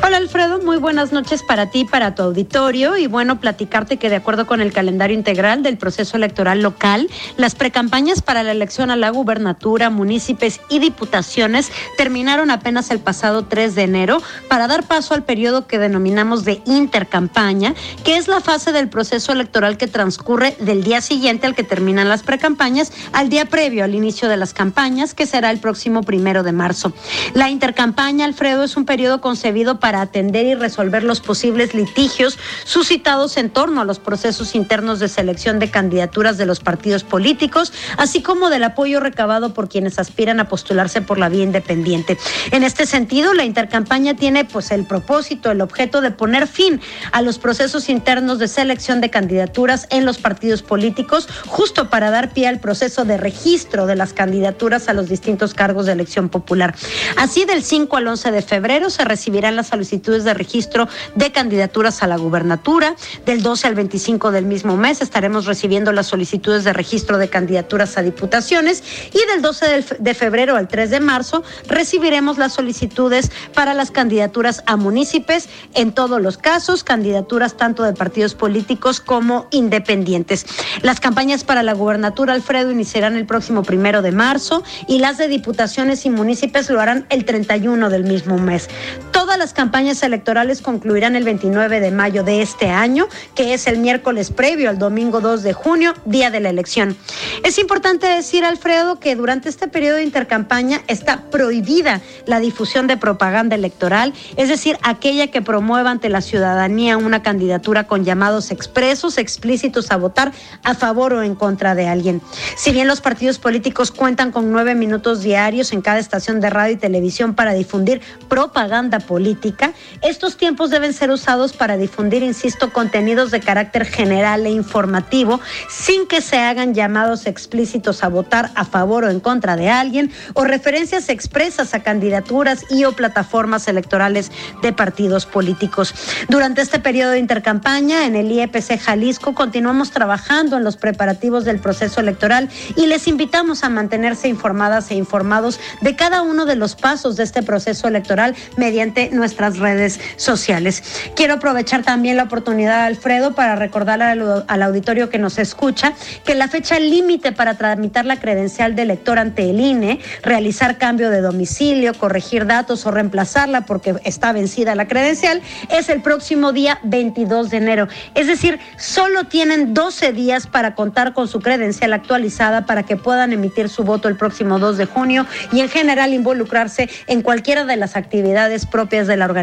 [0.02, 4.46] Alfredo, muy buenas noches para ti, para tu auditorio y bueno, platicarte que de acuerdo
[4.46, 9.10] con el calendario integral del proceso electoral local, las precampañas para la elección a la
[9.10, 15.22] gubernatura, municipios y diputaciones terminaron apenas el pasado 3 de enero para dar paso al
[15.22, 20.84] periodo que denominamos de intercampaña, que es la fase del proceso electoral que transcurre del
[20.84, 25.14] día siguiente al que terminan las precampañas al día previo al inicio de las campañas,
[25.14, 26.92] que será el próximo primero de marzo.
[27.34, 33.36] La intercampaña, Alfredo, es un periodo concebido para atender y resolver los posibles litigios suscitados
[33.36, 38.22] en torno a los procesos internos de selección de candidaturas de los partidos políticos, así
[38.22, 42.18] como del apoyo recabado por quienes aspiran a postularse por la vía independiente.
[42.50, 46.80] En este sentido, la intercampaña tiene pues el propósito, el objeto de poner fin
[47.12, 52.32] a los procesos internos de selección de candidaturas en los partidos políticos, justo para dar
[52.32, 56.74] pie al proceso de registro de las candidaturas a los distintos cargos de elección popular.
[57.16, 62.02] Así, del 5 al 11 de febrero se recibirán las solicitudes de registro de candidaturas
[62.02, 62.96] a la gubernatura.
[63.24, 67.96] Del 12 al 25 del mismo mes estaremos recibiendo las solicitudes de registro de candidaturas
[67.96, 68.82] a diputaciones
[69.14, 74.62] y del 12 de febrero al 3 de marzo recibiremos las solicitudes para las candidaturas
[74.66, 80.44] a municipios en todos los casos, candidaturas tanto de partidos políticos como independientes.
[80.82, 85.28] Las campañas para la gubernatura, Alfredo, iniciarán el próximo primero de marzo y las de
[85.28, 88.68] diputaciones y municipios lo harán el 31 del mismo mes.
[89.10, 89.69] Todas las campañas
[90.02, 94.78] electorales concluirán el 29 de mayo de este año, que es el miércoles previo al
[94.78, 96.96] domingo 2 de junio, día de la elección.
[97.44, 102.96] Es importante decir, Alfredo, que durante este periodo de intercampaña está prohibida la difusión de
[102.96, 109.18] propaganda electoral, es decir, aquella que promueva ante la ciudadanía una candidatura con llamados expresos,
[109.18, 112.20] explícitos a votar a favor o en contra de alguien.
[112.56, 116.74] Si bien los partidos políticos cuentan con nueve minutos diarios en cada estación de radio
[116.74, 119.59] y televisión para difundir propaganda política,
[120.02, 125.40] esto estos tiempos deben ser usados para difundir, insisto, contenidos de carácter general e informativo,
[125.70, 130.12] sin que se hagan llamados explícitos a votar a favor o en contra de alguien
[130.34, 134.30] o referencias expresas a candidaturas y o plataformas electorales
[134.60, 135.94] de partidos políticos.
[136.28, 141.60] Durante este periodo de intercampaña en el IEPC Jalisco continuamos trabajando en los preparativos del
[141.60, 146.76] proceso electoral y les invitamos a mantenerse informadas e informados de cada uno de los
[146.76, 150.82] pasos de este proceso electoral mediante nuestras redes sociales.
[151.14, 155.92] Quiero aprovechar también la oportunidad, Alfredo, para recordar al, al auditorio que nos escucha
[156.24, 161.10] que la fecha límite para tramitar la credencial de elector ante el INE, realizar cambio
[161.10, 166.78] de domicilio, corregir datos o reemplazarla porque está vencida la credencial, es el próximo día
[166.82, 167.88] 22 de enero.
[168.14, 173.32] Es decir, solo tienen 12 días para contar con su credencial actualizada para que puedan
[173.32, 177.76] emitir su voto el próximo 2 de junio y en general involucrarse en cualquiera de
[177.76, 179.39] las actividades propias de la organización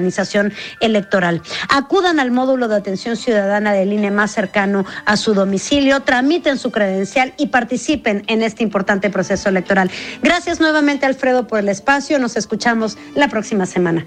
[0.79, 1.41] electoral.
[1.69, 6.71] Acudan al módulo de atención ciudadana del INE más cercano a su domicilio, tramiten su
[6.71, 9.89] credencial y participen en este importante proceso electoral.
[10.21, 12.19] Gracias nuevamente, Alfredo, por el espacio.
[12.19, 14.05] Nos escuchamos la próxima semana.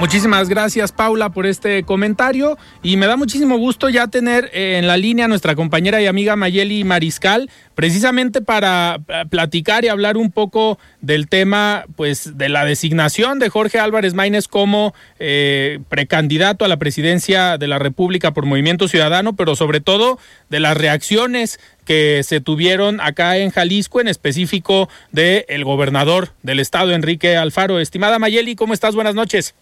[0.00, 4.86] Muchísimas gracias Paula por este comentario y me da muchísimo gusto ya tener eh, en
[4.86, 10.16] la línea a nuestra compañera y amiga Mayeli Mariscal precisamente para eh, platicar y hablar
[10.16, 16.64] un poco del tema pues de la designación de Jorge Álvarez Maínez como eh, precandidato
[16.64, 21.60] a la presidencia de la República por Movimiento Ciudadano, pero sobre todo de las reacciones
[21.84, 27.80] que se tuvieron acá en Jalisco, en específico del el gobernador del estado, Enrique Alfaro.
[27.80, 28.94] Estimada Mayeli, ¿cómo estás?
[28.94, 29.54] Buenas noches.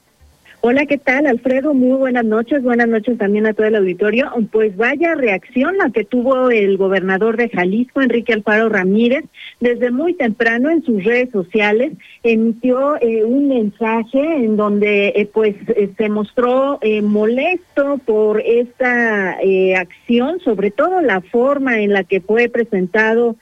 [0.61, 1.73] Hola, ¿qué tal, Alfredo?
[1.73, 2.65] Muy buenas noches.
[2.65, 4.29] Buenas noches también a todo el auditorio.
[4.51, 9.25] Pues vaya reacción la que tuvo el gobernador de Jalisco, Enrique Alfaro Ramírez,
[9.61, 11.93] desde muy temprano en sus redes sociales
[12.23, 19.39] emitió eh, un mensaje en donde eh, pues eh, se mostró molesto por esta
[19.77, 23.37] acción, sobre todo la forma en la que fue presentado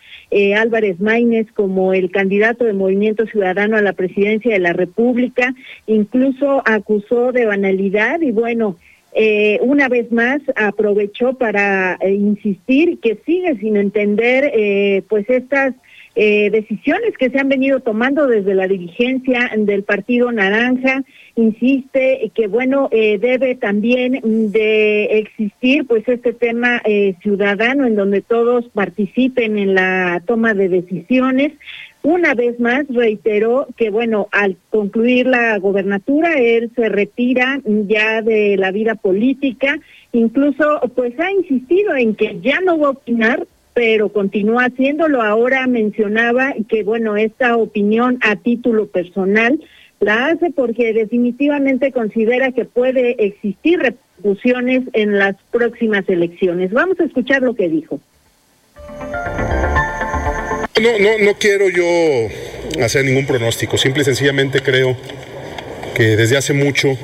[0.57, 5.55] Álvarez Maínez como el candidato de Movimiento Ciudadano a la presidencia de la República,
[5.87, 8.77] incluso acusó de banalidad y bueno,
[9.19, 15.75] eh, una vez más aprovechó para insistir que sigue sin entender eh, pues estas
[16.17, 21.05] decisiones que se han venido tomando desde la dirigencia del Partido Naranja.
[21.37, 26.83] Insiste que bueno, debe también de existir pues este tema
[27.23, 31.53] ciudadano en donde todos participen en la toma de decisiones.
[32.03, 38.57] Una vez más reiteró que, bueno, al concluir la gobernatura, él se retira ya de
[38.57, 39.77] la vida política,
[40.13, 45.21] incluso pues ha insistido en que ya no va a opinar, pero continúa haciéndolo.
[45.21, 49.61] Ahora mencionaba que, bueno, esta opinión a título personal
[50.01, 56.73] la hace porque definitivamente considera que puede existir repercusiones en las próximas elecciones.
[56.73, 58.01] Vamos a escuchar lo que dijo.
[60.81, 61.85] No, no, no quiero yo
[62.83, 64.97] hacer ningún pronóstico, simple y sencillamente creo
[65.95, 66.97] que desde hace mucho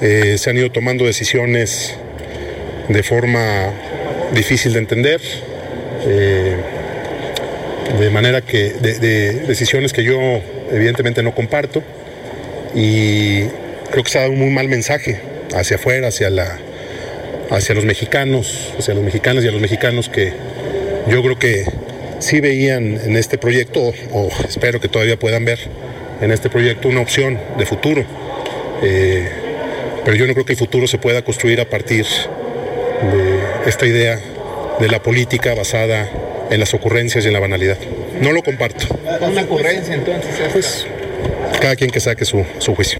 [0.00, 1.98] eh, se han ido tomando decisiones
[2.88, 3.72] de forma
[4.32, 5.20] difícil de entender,
[6.06, 6.56] eh,
[7.98, 10.18] de manera que, de, decisiones que yo
[10.70, 11.82] evidentemente no comparto
[12.74, 13.44] y
[13.90, 15.20] creo que se ha dado un muy mal mensaje
[15.54, 16.58] hacia afuera, hacia la
[17.50, 20.32] hacia los mexicanos, hacia los mexicanos y a los mexicanos que
[21.08, 21.64] yo creo que
[22.18, 25.60] sí veían en este proyecto, o, espero que todavía puedan ver
[26.20, 28.04] en este proyecto una opción de futuro.
[28.82, 29.28] Eh,
[30.04, 34.18] pero yo no creo que el futuro se pueda construir a partir de esta idea
[34.80, 36.08] de la política basada
[36.50, 37.78] en las ocurrencias y en la banalidad.
[38.20, 38.86] No lo comparto.
[39.20, 40.40] ¿Una ocurrencia entonces?
[40.52, 40.86] Pues
[41.60, 42.98] cada quien que saque su, su juicio.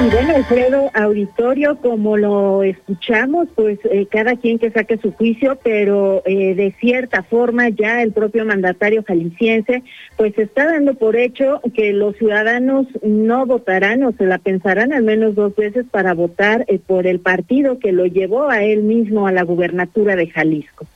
[0.00, 5.58] Y bueno, Alfredo, auditorio, como lo escuchamos, pues eh, cada quien que saque su juicio,
[5.64, 9.82] pero eh, de cierta forma ya el propio mandatario jalisciense,
[10.16, 15.02] pues está dando por hecho que los ciudadanos no votarán o se la pensarán al
[15.02, 19.26] menos dos veces para votar eh, por el partido que lo llevó a él mismo
[19.26, 20.86] a la gubernatura de Jalisco.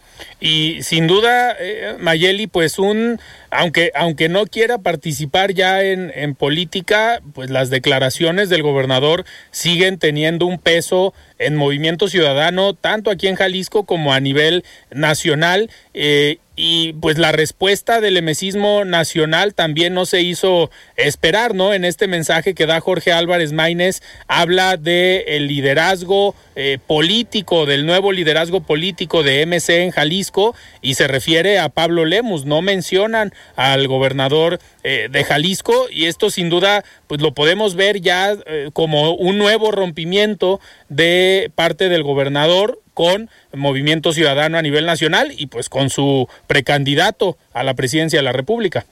[0.40, 3.18] Y sin duda, eh, Mayeli, pues un,
[3.52, 9.98] aunque, aunque no quiera participar ya en, en política, pues las declaraciones del gobernador siguen
[9.98, 15.70] teniendo un peso en Movimiento Ciudadano, tanto aquí en Jalisco como a nivel nacional.
[15.92, 21.72] Eh, y pues la respuesta del emesismo nacional también no se hizo esperar, ¿no?
[21.72, 27.86] En este mensaje que da Jorge Álvarez Maínez habla de el liderazgo eh, político, del
[27.86, 33.32] nuevo liderazgo político de MC en Jalisco y se refiere a Pablo Lemus, no mencionan
[33.56, 38.70] al gobernador eh, de Jalisco y esto sin duda pues lo podemos ver ya eh,
[38.72, 45.46] como un nuevo rompimiento de parte del gobernador con Movimiento Ciudadano a nivel nacional y
[45.46, 48.84] pues con su precandidato a la presidencia de la República.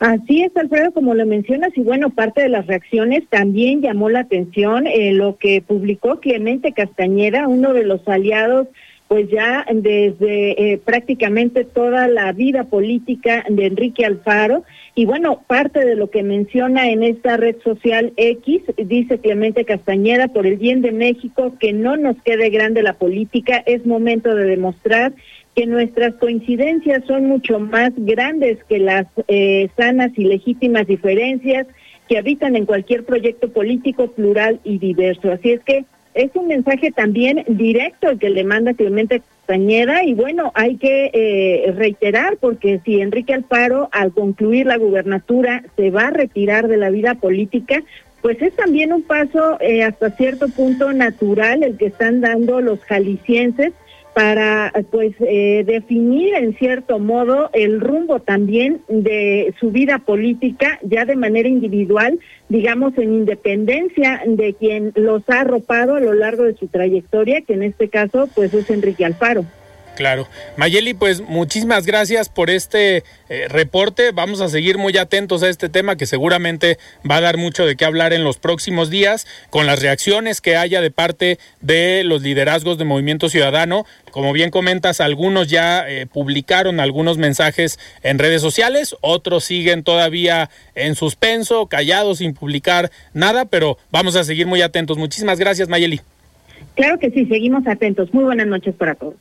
[0.00, 4.20] Así es, Alfredo, como lo mencionas, y bueno, parte de las reacciones también llamó la
[4.20, 8.68] atención eh, lo que publicó Clemente Castañeda, uno de los aliados
[9.08, 14.64] pues ya desde eh, prácticamente toda la vida política de Enrique Alfaro.
[14.94, 20.28] Y bueno, parte de lo que menciona en esta red social X, dice Clemente Castañeda,
[20.28, 24.44] por el bien de México, que no nos quede grande la política, es momento de
[24.44, 25.14] demostrar
[25.54, 31.66] que nuestras coincidencias son mucho más grandes que las eh, sanas y legítimas diferencias
[32.08, 35.32] que habitan en cualquier proyecto político plural y diverso.
[35.32, 35.84] Así es que
[36.18, 41.12] es un mensaje también directo el que le manda Clemente Castañeda y bueno, hay que
[41.14, 46.76] eh, reiterar porque si Enrique Alfaro al concluir la gubernatura se va a retirar de
[46.76, 47.84] la vida política,
[48.20, 52.82] pues es también un paso eh, hasta cierto punto natural el que están dando los
[52.82, 53.72] jaliscienses
[54.18, 61.04] para pues eh, definir en cierto modo el rumbo también de su vida política ya
[61.04, 66.56] de manera individual, digamos en independencia de quien los ha arropado a lo largo de
[66.56, 69.44] su trayectoria, que en este caso pues es Enrique Alfaro.
[69.98, 70.28] Claro.
[70.56, 74.12] Mayeli, pues muchísimas gracias por este eh, reporte.
[74.12, 77.74] Vamos a seguir muy atentos a este tema que seguramente va a dar mucho de
[77.74, 82.22] qué hablar en los próximos días con las reacciones que haya de parte de los
[82.22, 83.86] liderazgos de Movimiento Ciudadano.
[84.12, 90.48] Como bien comentas, algunos ya eh, publicaron algunos mensajes en redes sociales, otros siguen todavía
[90.76, 94.96] en suspenso, callados, sin publicar nada, pero vamos a seguir muy atentos.
[94.96, 96.00] Muchísimas gracias, Mayeli.
[96.76, 98.14] Claro que sí, seguimos atentos.
[98.14, 99.16] Muy buenas noches para todos.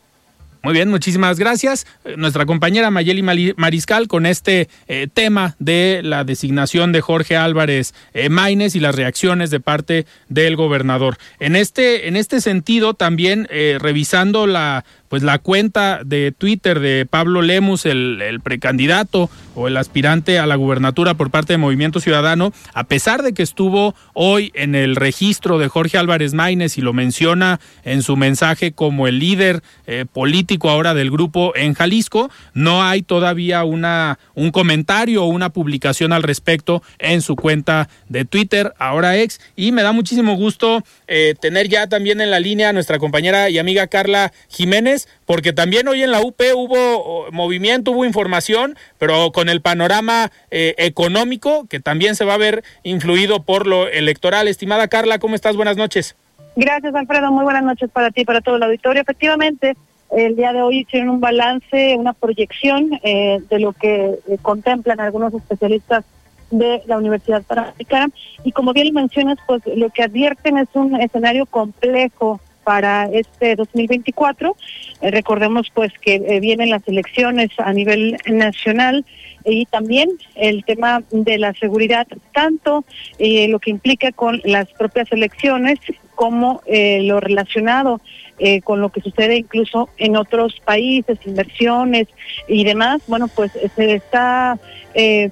[0.63, 1.85] Muy bien, muchísimas gracias.
[2.03, 7.93] Eh, nuestra compañera Mayeli Mariscal con este eh, tema de la designación de Jorge Álvarez
[8.13, 8.29] eh,
[8.73, 11.17] y las reacciones de parte del gobernador.
[11.39, 13.47] En este, en este sentido, también
[13.79, 20.39] revisando la pues la cuenta de Twitter de Pablo Lemus, el, precandidato o el aspirante
[20.39, 24.75] a la gubernatura por parte de Movimiento Ciudadano, a pesar de que estuvo hoy en
[24.75, 29.63] el registro de Jorge Álvarez Maínez y lo menciona en su mensaje como el líder
[29.85, 35.49] eh, político ahora del grupo en Jalisco, no hay todavía una, un comentario o una
[35.49, 40.83] publicación al respecto en su cuenta de Twitter, ahora ex, y me da muchísimo gusto
[41.07, 45.53] eh, tener ya también en la línea a nuestra compañera y amiga Carla Jiménez, porque
[45.53, 51.67] también hoy en la UP hubo movimiento, hubo información, pero con el panorama eh, económico
[51.67, 54.47] que también se va a ver influido por lo electoral.
[54.47, 55.55] Estimada Carla, ¿cómo estás?
[55.55, 56.15] Buenas noches.
[56.55, 57.31] Gracias, Alfredo.
[57.31, 59.01] Muy buenas noches para ti y para todo el auditorio.
[59.01, 59.75] Efectivamente,
[60.09, 64.99] el día de hoy hicieron un balance, una proyección eh, de lo que eh, contemplan
[64.99, 66.03] algunos especialistas
[66.49, 68.09] de la Universidad Panamericana.
[68.43, 74.57] Y como bien mencionas, pues lo que advierten es un escenario complejo para este 2024.
[74.99, 79.05] Eh, recordemos pues que eh, vienen las elecciones a nivel nacional
[79.45, 82.83] y también el tema de la seguridad, tanto
[83.19, 85.79] eh, lo que implica con las propias elecciones
[86.13, 88.01] como lo relacionado
[88.63, 92.07] con lo que sucede incluso en otros países, inversiones
[92.47, 93.01] y demás.
[93.05, 94.57] Bueno, pues se está,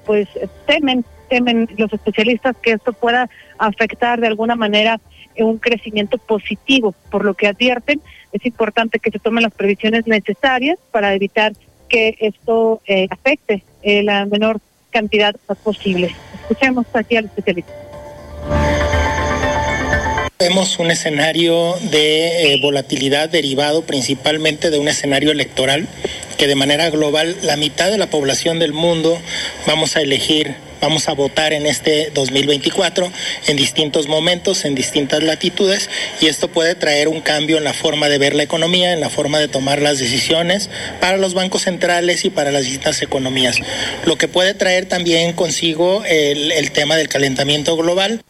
[0.06, 0.28] pues
[0.68, 3.28] temen, temen los especialistas que esto pueda
[3.58, 5.00] afectar de alguna manera
[5.44, 10.78] un crecimiento positivo, por lo que advierten, es importante que se tomen las previsiones necesarias
[10.92, 11.54] para evitar
[11.88, 14.60] que esto eh, afecte eh, la menor
[14.90, 16.16] cantidad posible.
[16.42, 17.74] Escuchemos aquí al especialista.
[20.38, 25.88] Vemos un escenario de eh, volatilidad derivado principalmente de un escenario electoral
[26.38, 29.18] que de manera global la mitad de la población del mundo
[29.66, 30.56] vamos a elegir
[30.86, 33.12] vamos a votar en este 2024
[33.48, 35.90] en distintos momentos, en distintas latitudes,
[36.22, 39.10] y esto puede traer un cambio en la forma de ver la economía, en la
[39.10, 40.70] forma de tomar las decisiones
[41.02, 43.58] para los bancos centrales y para las distintas economías.
[44.06, 48.22] Lo que puede traer también consigo el, tema del calentamiento global.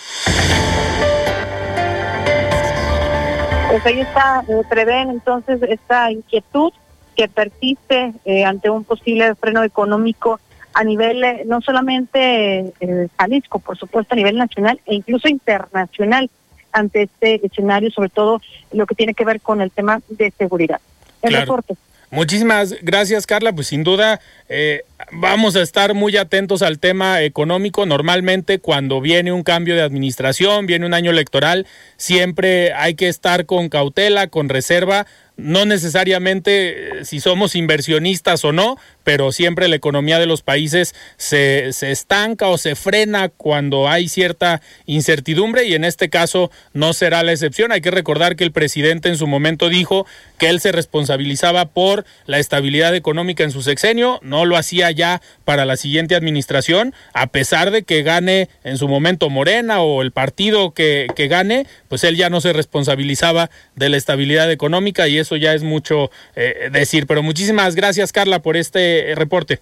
[3.69, 6.71] Pues ahí está, eh, prevén entonces esta inquietud
[7.17, 10.39] que persiste eh, ante un posible freno económico
[10.75, 16.29] a nivel eh, no solamente eh, Jalisco, por supuesto a nivel nacional e incluso internacional.
[16.73, 18.41] ante este escenario, sobre todo
[18.73, 20.81] lo que tiene que ver con el tema de seguridad.
[21.21, 21.77] El reporte.
[22.11, 23.53] Muchísimas gracias, Carla.
[23.53, 27.85] Pues sin duda eh, vamos a estar muy atentos al tema económico.
[27.85, 31.65] Normalmente cuando viene un cambio de administración, viene un año electoral,
[31.97, 35.07] siempre hay que estar con cautela, con reserva,
[35.37, 40.95] no necesariamente eh, si somos inversionistas o no, pero siempre la economía de los países
[41.15, 46.91] se, se, estanca o se frena cuando hay cierta incertidumbre y en este caso no
[46.91, 47.71] será la excepción.
[47.71, 50.07] Hay que recordar que el presidente en su momento dijo
[50.39, 55.21] que él se responsabilizaba por la estabilidad económica en su sexenio, no lo hacía ya
[55.45, 60.11] para la siguiente administración, a pesar de que gane en su momento Morena o el
[60.11, 65.19] partido que, que gane, pues él ya no se responsabilizaba de la estabilidad económica y
[65.19, 67.05] eso ya es mucho eh, decir.
[67.05, 69.61] Pero muchísimas gracias, Carla, por este eh, reporte.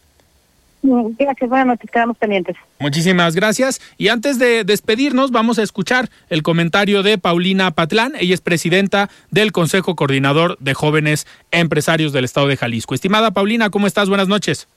[0.83, 2.57] Gracias, buenas noches, quedamos pendientes.
[2.79, 3.79] Muchísimas gracias.
[3.97, 8.13] Y antes de despedirnos, vamos a escuchar el comentario de Paulina Patlán.
[8.19, 12.95] Ella es presidenta del Consejo Coordinador de Jóvenes Empresarios del Estado de Jalisco.
[12.95, 14.09] Estimada Paulina, ¿cómo estás?
[14.09, 14.67] Buenas noches.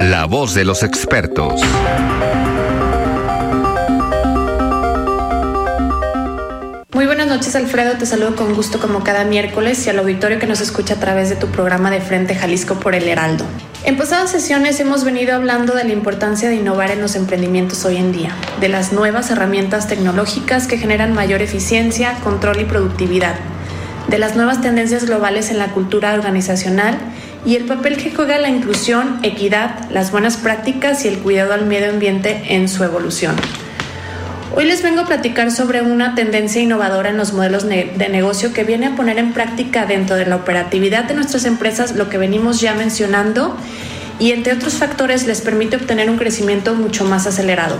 [0.00, 1.62] La voz de los expertos.
[6.92, 10.48] Muy buenas noches Alfredo, te saludo con gusto como cada miércoles y al auditorio que
[10.48, 13.44] nos escucha a través de tu programa de Frente Jalisco por el Heraldo.
[13.84, 17.96] En pasadas sesiones hemos venido hablando de la importancia de innovar en los emprendimientos hoy
[17.96, 23.36] en día, de las nuevas herramientas tecnológicas que generan mayor eficiencia, control y productividad,
[24.08, 26.98] de las nuevas tendencias globales en la cultura organizacional
[27.46, 31.66] y el papel que juega la inclusión, equidad, las buenas prácticas y el cuidado al
[31.66, 33.36] medio ambiente en su evolución.
[34.52, 38.64] Hoy les vengo a platicar sobre una tendencia innovadora en los modelos de negocio que
[38.64, 42.60] viene a poner en práctica dentro de la operatividad de nuestras empresas lo que venimos
[42.60, 43.56] ya mencionando
[44.18, 47.76] y entre otros factores les permite obtener un crecimiento mucho más acelerado.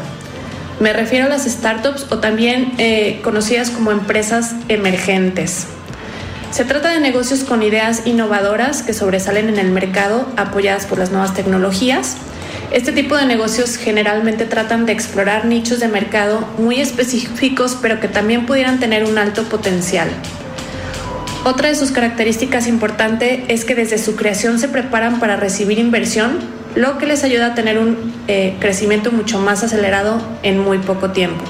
[0.79, 5.67] Me refiero a las startups o también eh, conocidas como empresas emergentes.
[6.53, 11.11] Se trata de negocios con ideas innovadoras que sobresalen en el mercado apoyadas por las
[11.11, 12.17] nuevas tecnologías
[12.73, 18.07] este tipo de negocios generalmente tratan de explorar nichos de mercado muy específicos, pero que
[18.07, 20.09] también pudieran tener un alto potencial.
[21.45, 26.39] Otra de sus características importantes es que desde su creación se preparan para recibir inversión,
[26.77, 31.11] lo que les ayuda a tener un eh, crecimiento mucho más acelerado en muy poco
[31.11, 31.43] tiempo.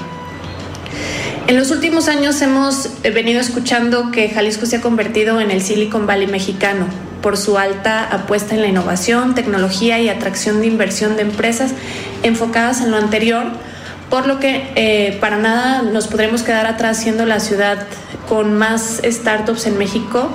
[1.47, 5.61] En los últimos años hemos eh, venido escuchando que Jalisco se ha convertido en el
[5.61, 6.87] Silicon Valley mexicano,
[7.21, 11.71] por su alta apuesta en la innovación, tecnología y atracción de inversión de empresas
[12.23, 13.45] enfocadas en lo anterior,
[14.09, 17.87] por lo que eh, para nada nos podremos quedar atrás siendo la ciudad
[18.27, 20.29] con más startups en México,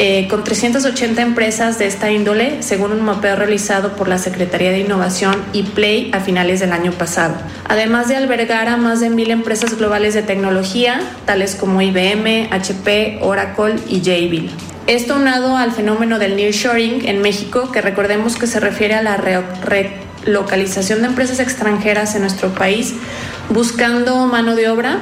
[0.00, 4.78] eh, con 380 empresas de esta índole, según un mapeo realizado por la Secretaría de
[4.78, 7.34] Innovación y Play a finales del año pasado.
[7.68, 13.18] Además de albergar a más de mil empresas globales de tecnología, tales como IBM, HP,
[13.22, 14.50] Oracle y Jabil.
[14.88, 19.18] Esto unado al fenómeno del nearshoring en México, que recordemos que se refiere a la
[19.18, 22.94] relocalización de empresas extranjeras en nuestro país
[23.50, 25.00] buscando mano de obra,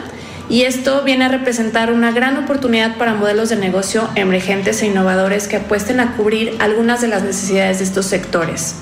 [0.49, 5.47] y esto viene a representar una gran oportunidad para modelos de negocio emergentes e innovadores
[5.47, 8.75] que apuesten a cubrir algunas de las necesidades de estos sectores.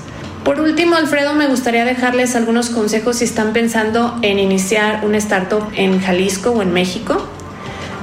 [0.43, 5.67] Por último, Alfredo, me gustaría dejarles algunos consejos si están pensando en iniciar una startup
[5.75, 7.29] en Jalisco o en México.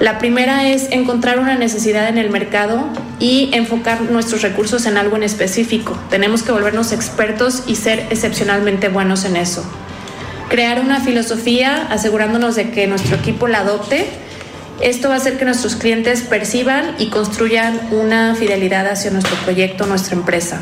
[0.02, 2.88] La primera es encontrar una necesidad en el mercado
[3.20, 5.96] y enfocar nuestros recursos en algo en específico.
[6.10, 9.64] Tenemos que volvernos expertos y ser excepcionalmente buenos en eso.
[10.48, 14.08] Crear una filosofía asegurándonos de que nuestro equipo la adopte.
[14.80, 19.86] Esto va a hacer que nuestros clientes perciban y construyan una fidelidad hacia nuestro proyecto,
[19.86, 20.60] nuestra empresa.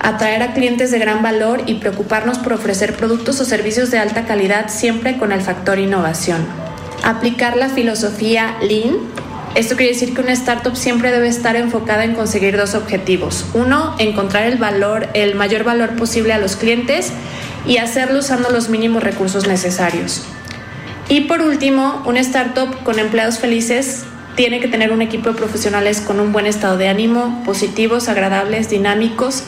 [0.00, 4.24] Atraer a clientes de gran valor y preocuparnos por ofrecer productos o servicios de alta
[4.24, 6.69] calidad siempre con el factor innovación
[7.04, 8.96] aplicar la filosofía Lean.
[9.54, 13.46] Esto quiere decir que una startup siempre debe estar enfocada en conseguir dos objetivos.
[13.54, 17.12] Uno, encontrar el valor, el mayor valor posible a los clientes
[17.66, 20.22] y hacerlo usando los mínimos recursos necesarios.
[21.08, 24.04] Y por último, una startup con empleados felices
[24.36, 28.70] tiene que tener un equipo de profesionales con un buen estado de ánimo, positivos, agradables,
[28.70, 29.42] dinámicos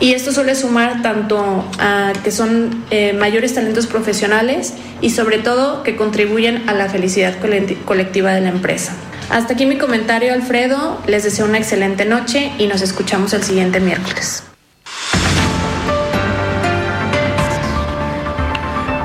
[0.00, 5.82] y esto suele sumar tanto a que son eh, mayores talentos profesionales y sobre todo
[5.82, 7.36] que contribuyen a la felicidad
[7.84, 8.96] colectiva de la empresa.
[9.28, 11.00] Hasta aquí mi comentario, Alfredo.
[11.06, 14.42] Les deseo una excelente noche y nos escuchamos el siguiente miércoles.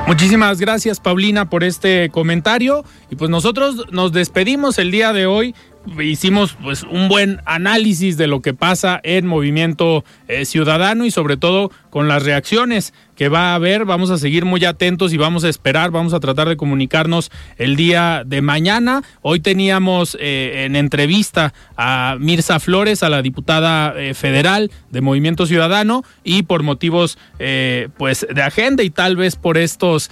[0.06, 5.54] Muchísimas gracias Paulina por este comentario y pues nosotros nos despedimos el día de hoy
[6.00, 11.36] hicimos pues un buen análisis de lo que pasa en movimiento eh, ciudadano y sobre
[11.36, 13.84] todo con las reacciones que va a haber.
[13.84, 17.74] Vamos a seguir muy atentos y vamos a esperar, vamos a tratar de comunicarnos el
[17.74, 19.02] día de mañana.
[19.22, 25.46] Hoy teníamos eh, en entrevista a Mirza Flores, a la diputada eh, federal de Movimiento
[25.46, 30.10] Ciudadano, y por motivos eh, pues de agenda y tal vez por estos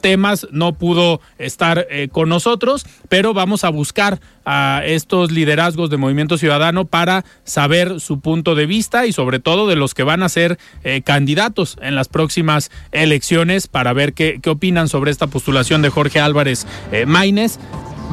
[0.00, 6.38] temas no pudo estar con nosotros, pero vamos a buscar a estos liderazgos de Movimiento
[6.38, 10.28] Ciudadano para saber su punto de vista y sobre todo de los que van a
[10.28, 10.58] ser
[11.04, 12.45] candidatos en las próximas
[12.92, 16.66] elecciones para ver qué, qué opinan sobre esta postulación de Jorge Álvarez
[17.06, 17.58] Maínez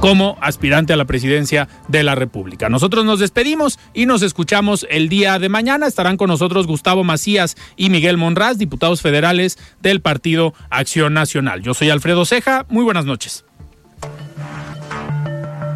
[0.03, 2.67] como aspirante a la presidencia de la República.
[2.67, 5.88] Nosotros nos despedimos y nos escuchamos el día de mañana.
[5.88, 11.61] Estarán con nosotros Gustavo Macías y Miguel Monraz, diputados federales del Partido Acción Nacional.
[11.61, 12.65] Yo soy Alfredo Ceja.
[12.69, 13.45] Muy buenas noches.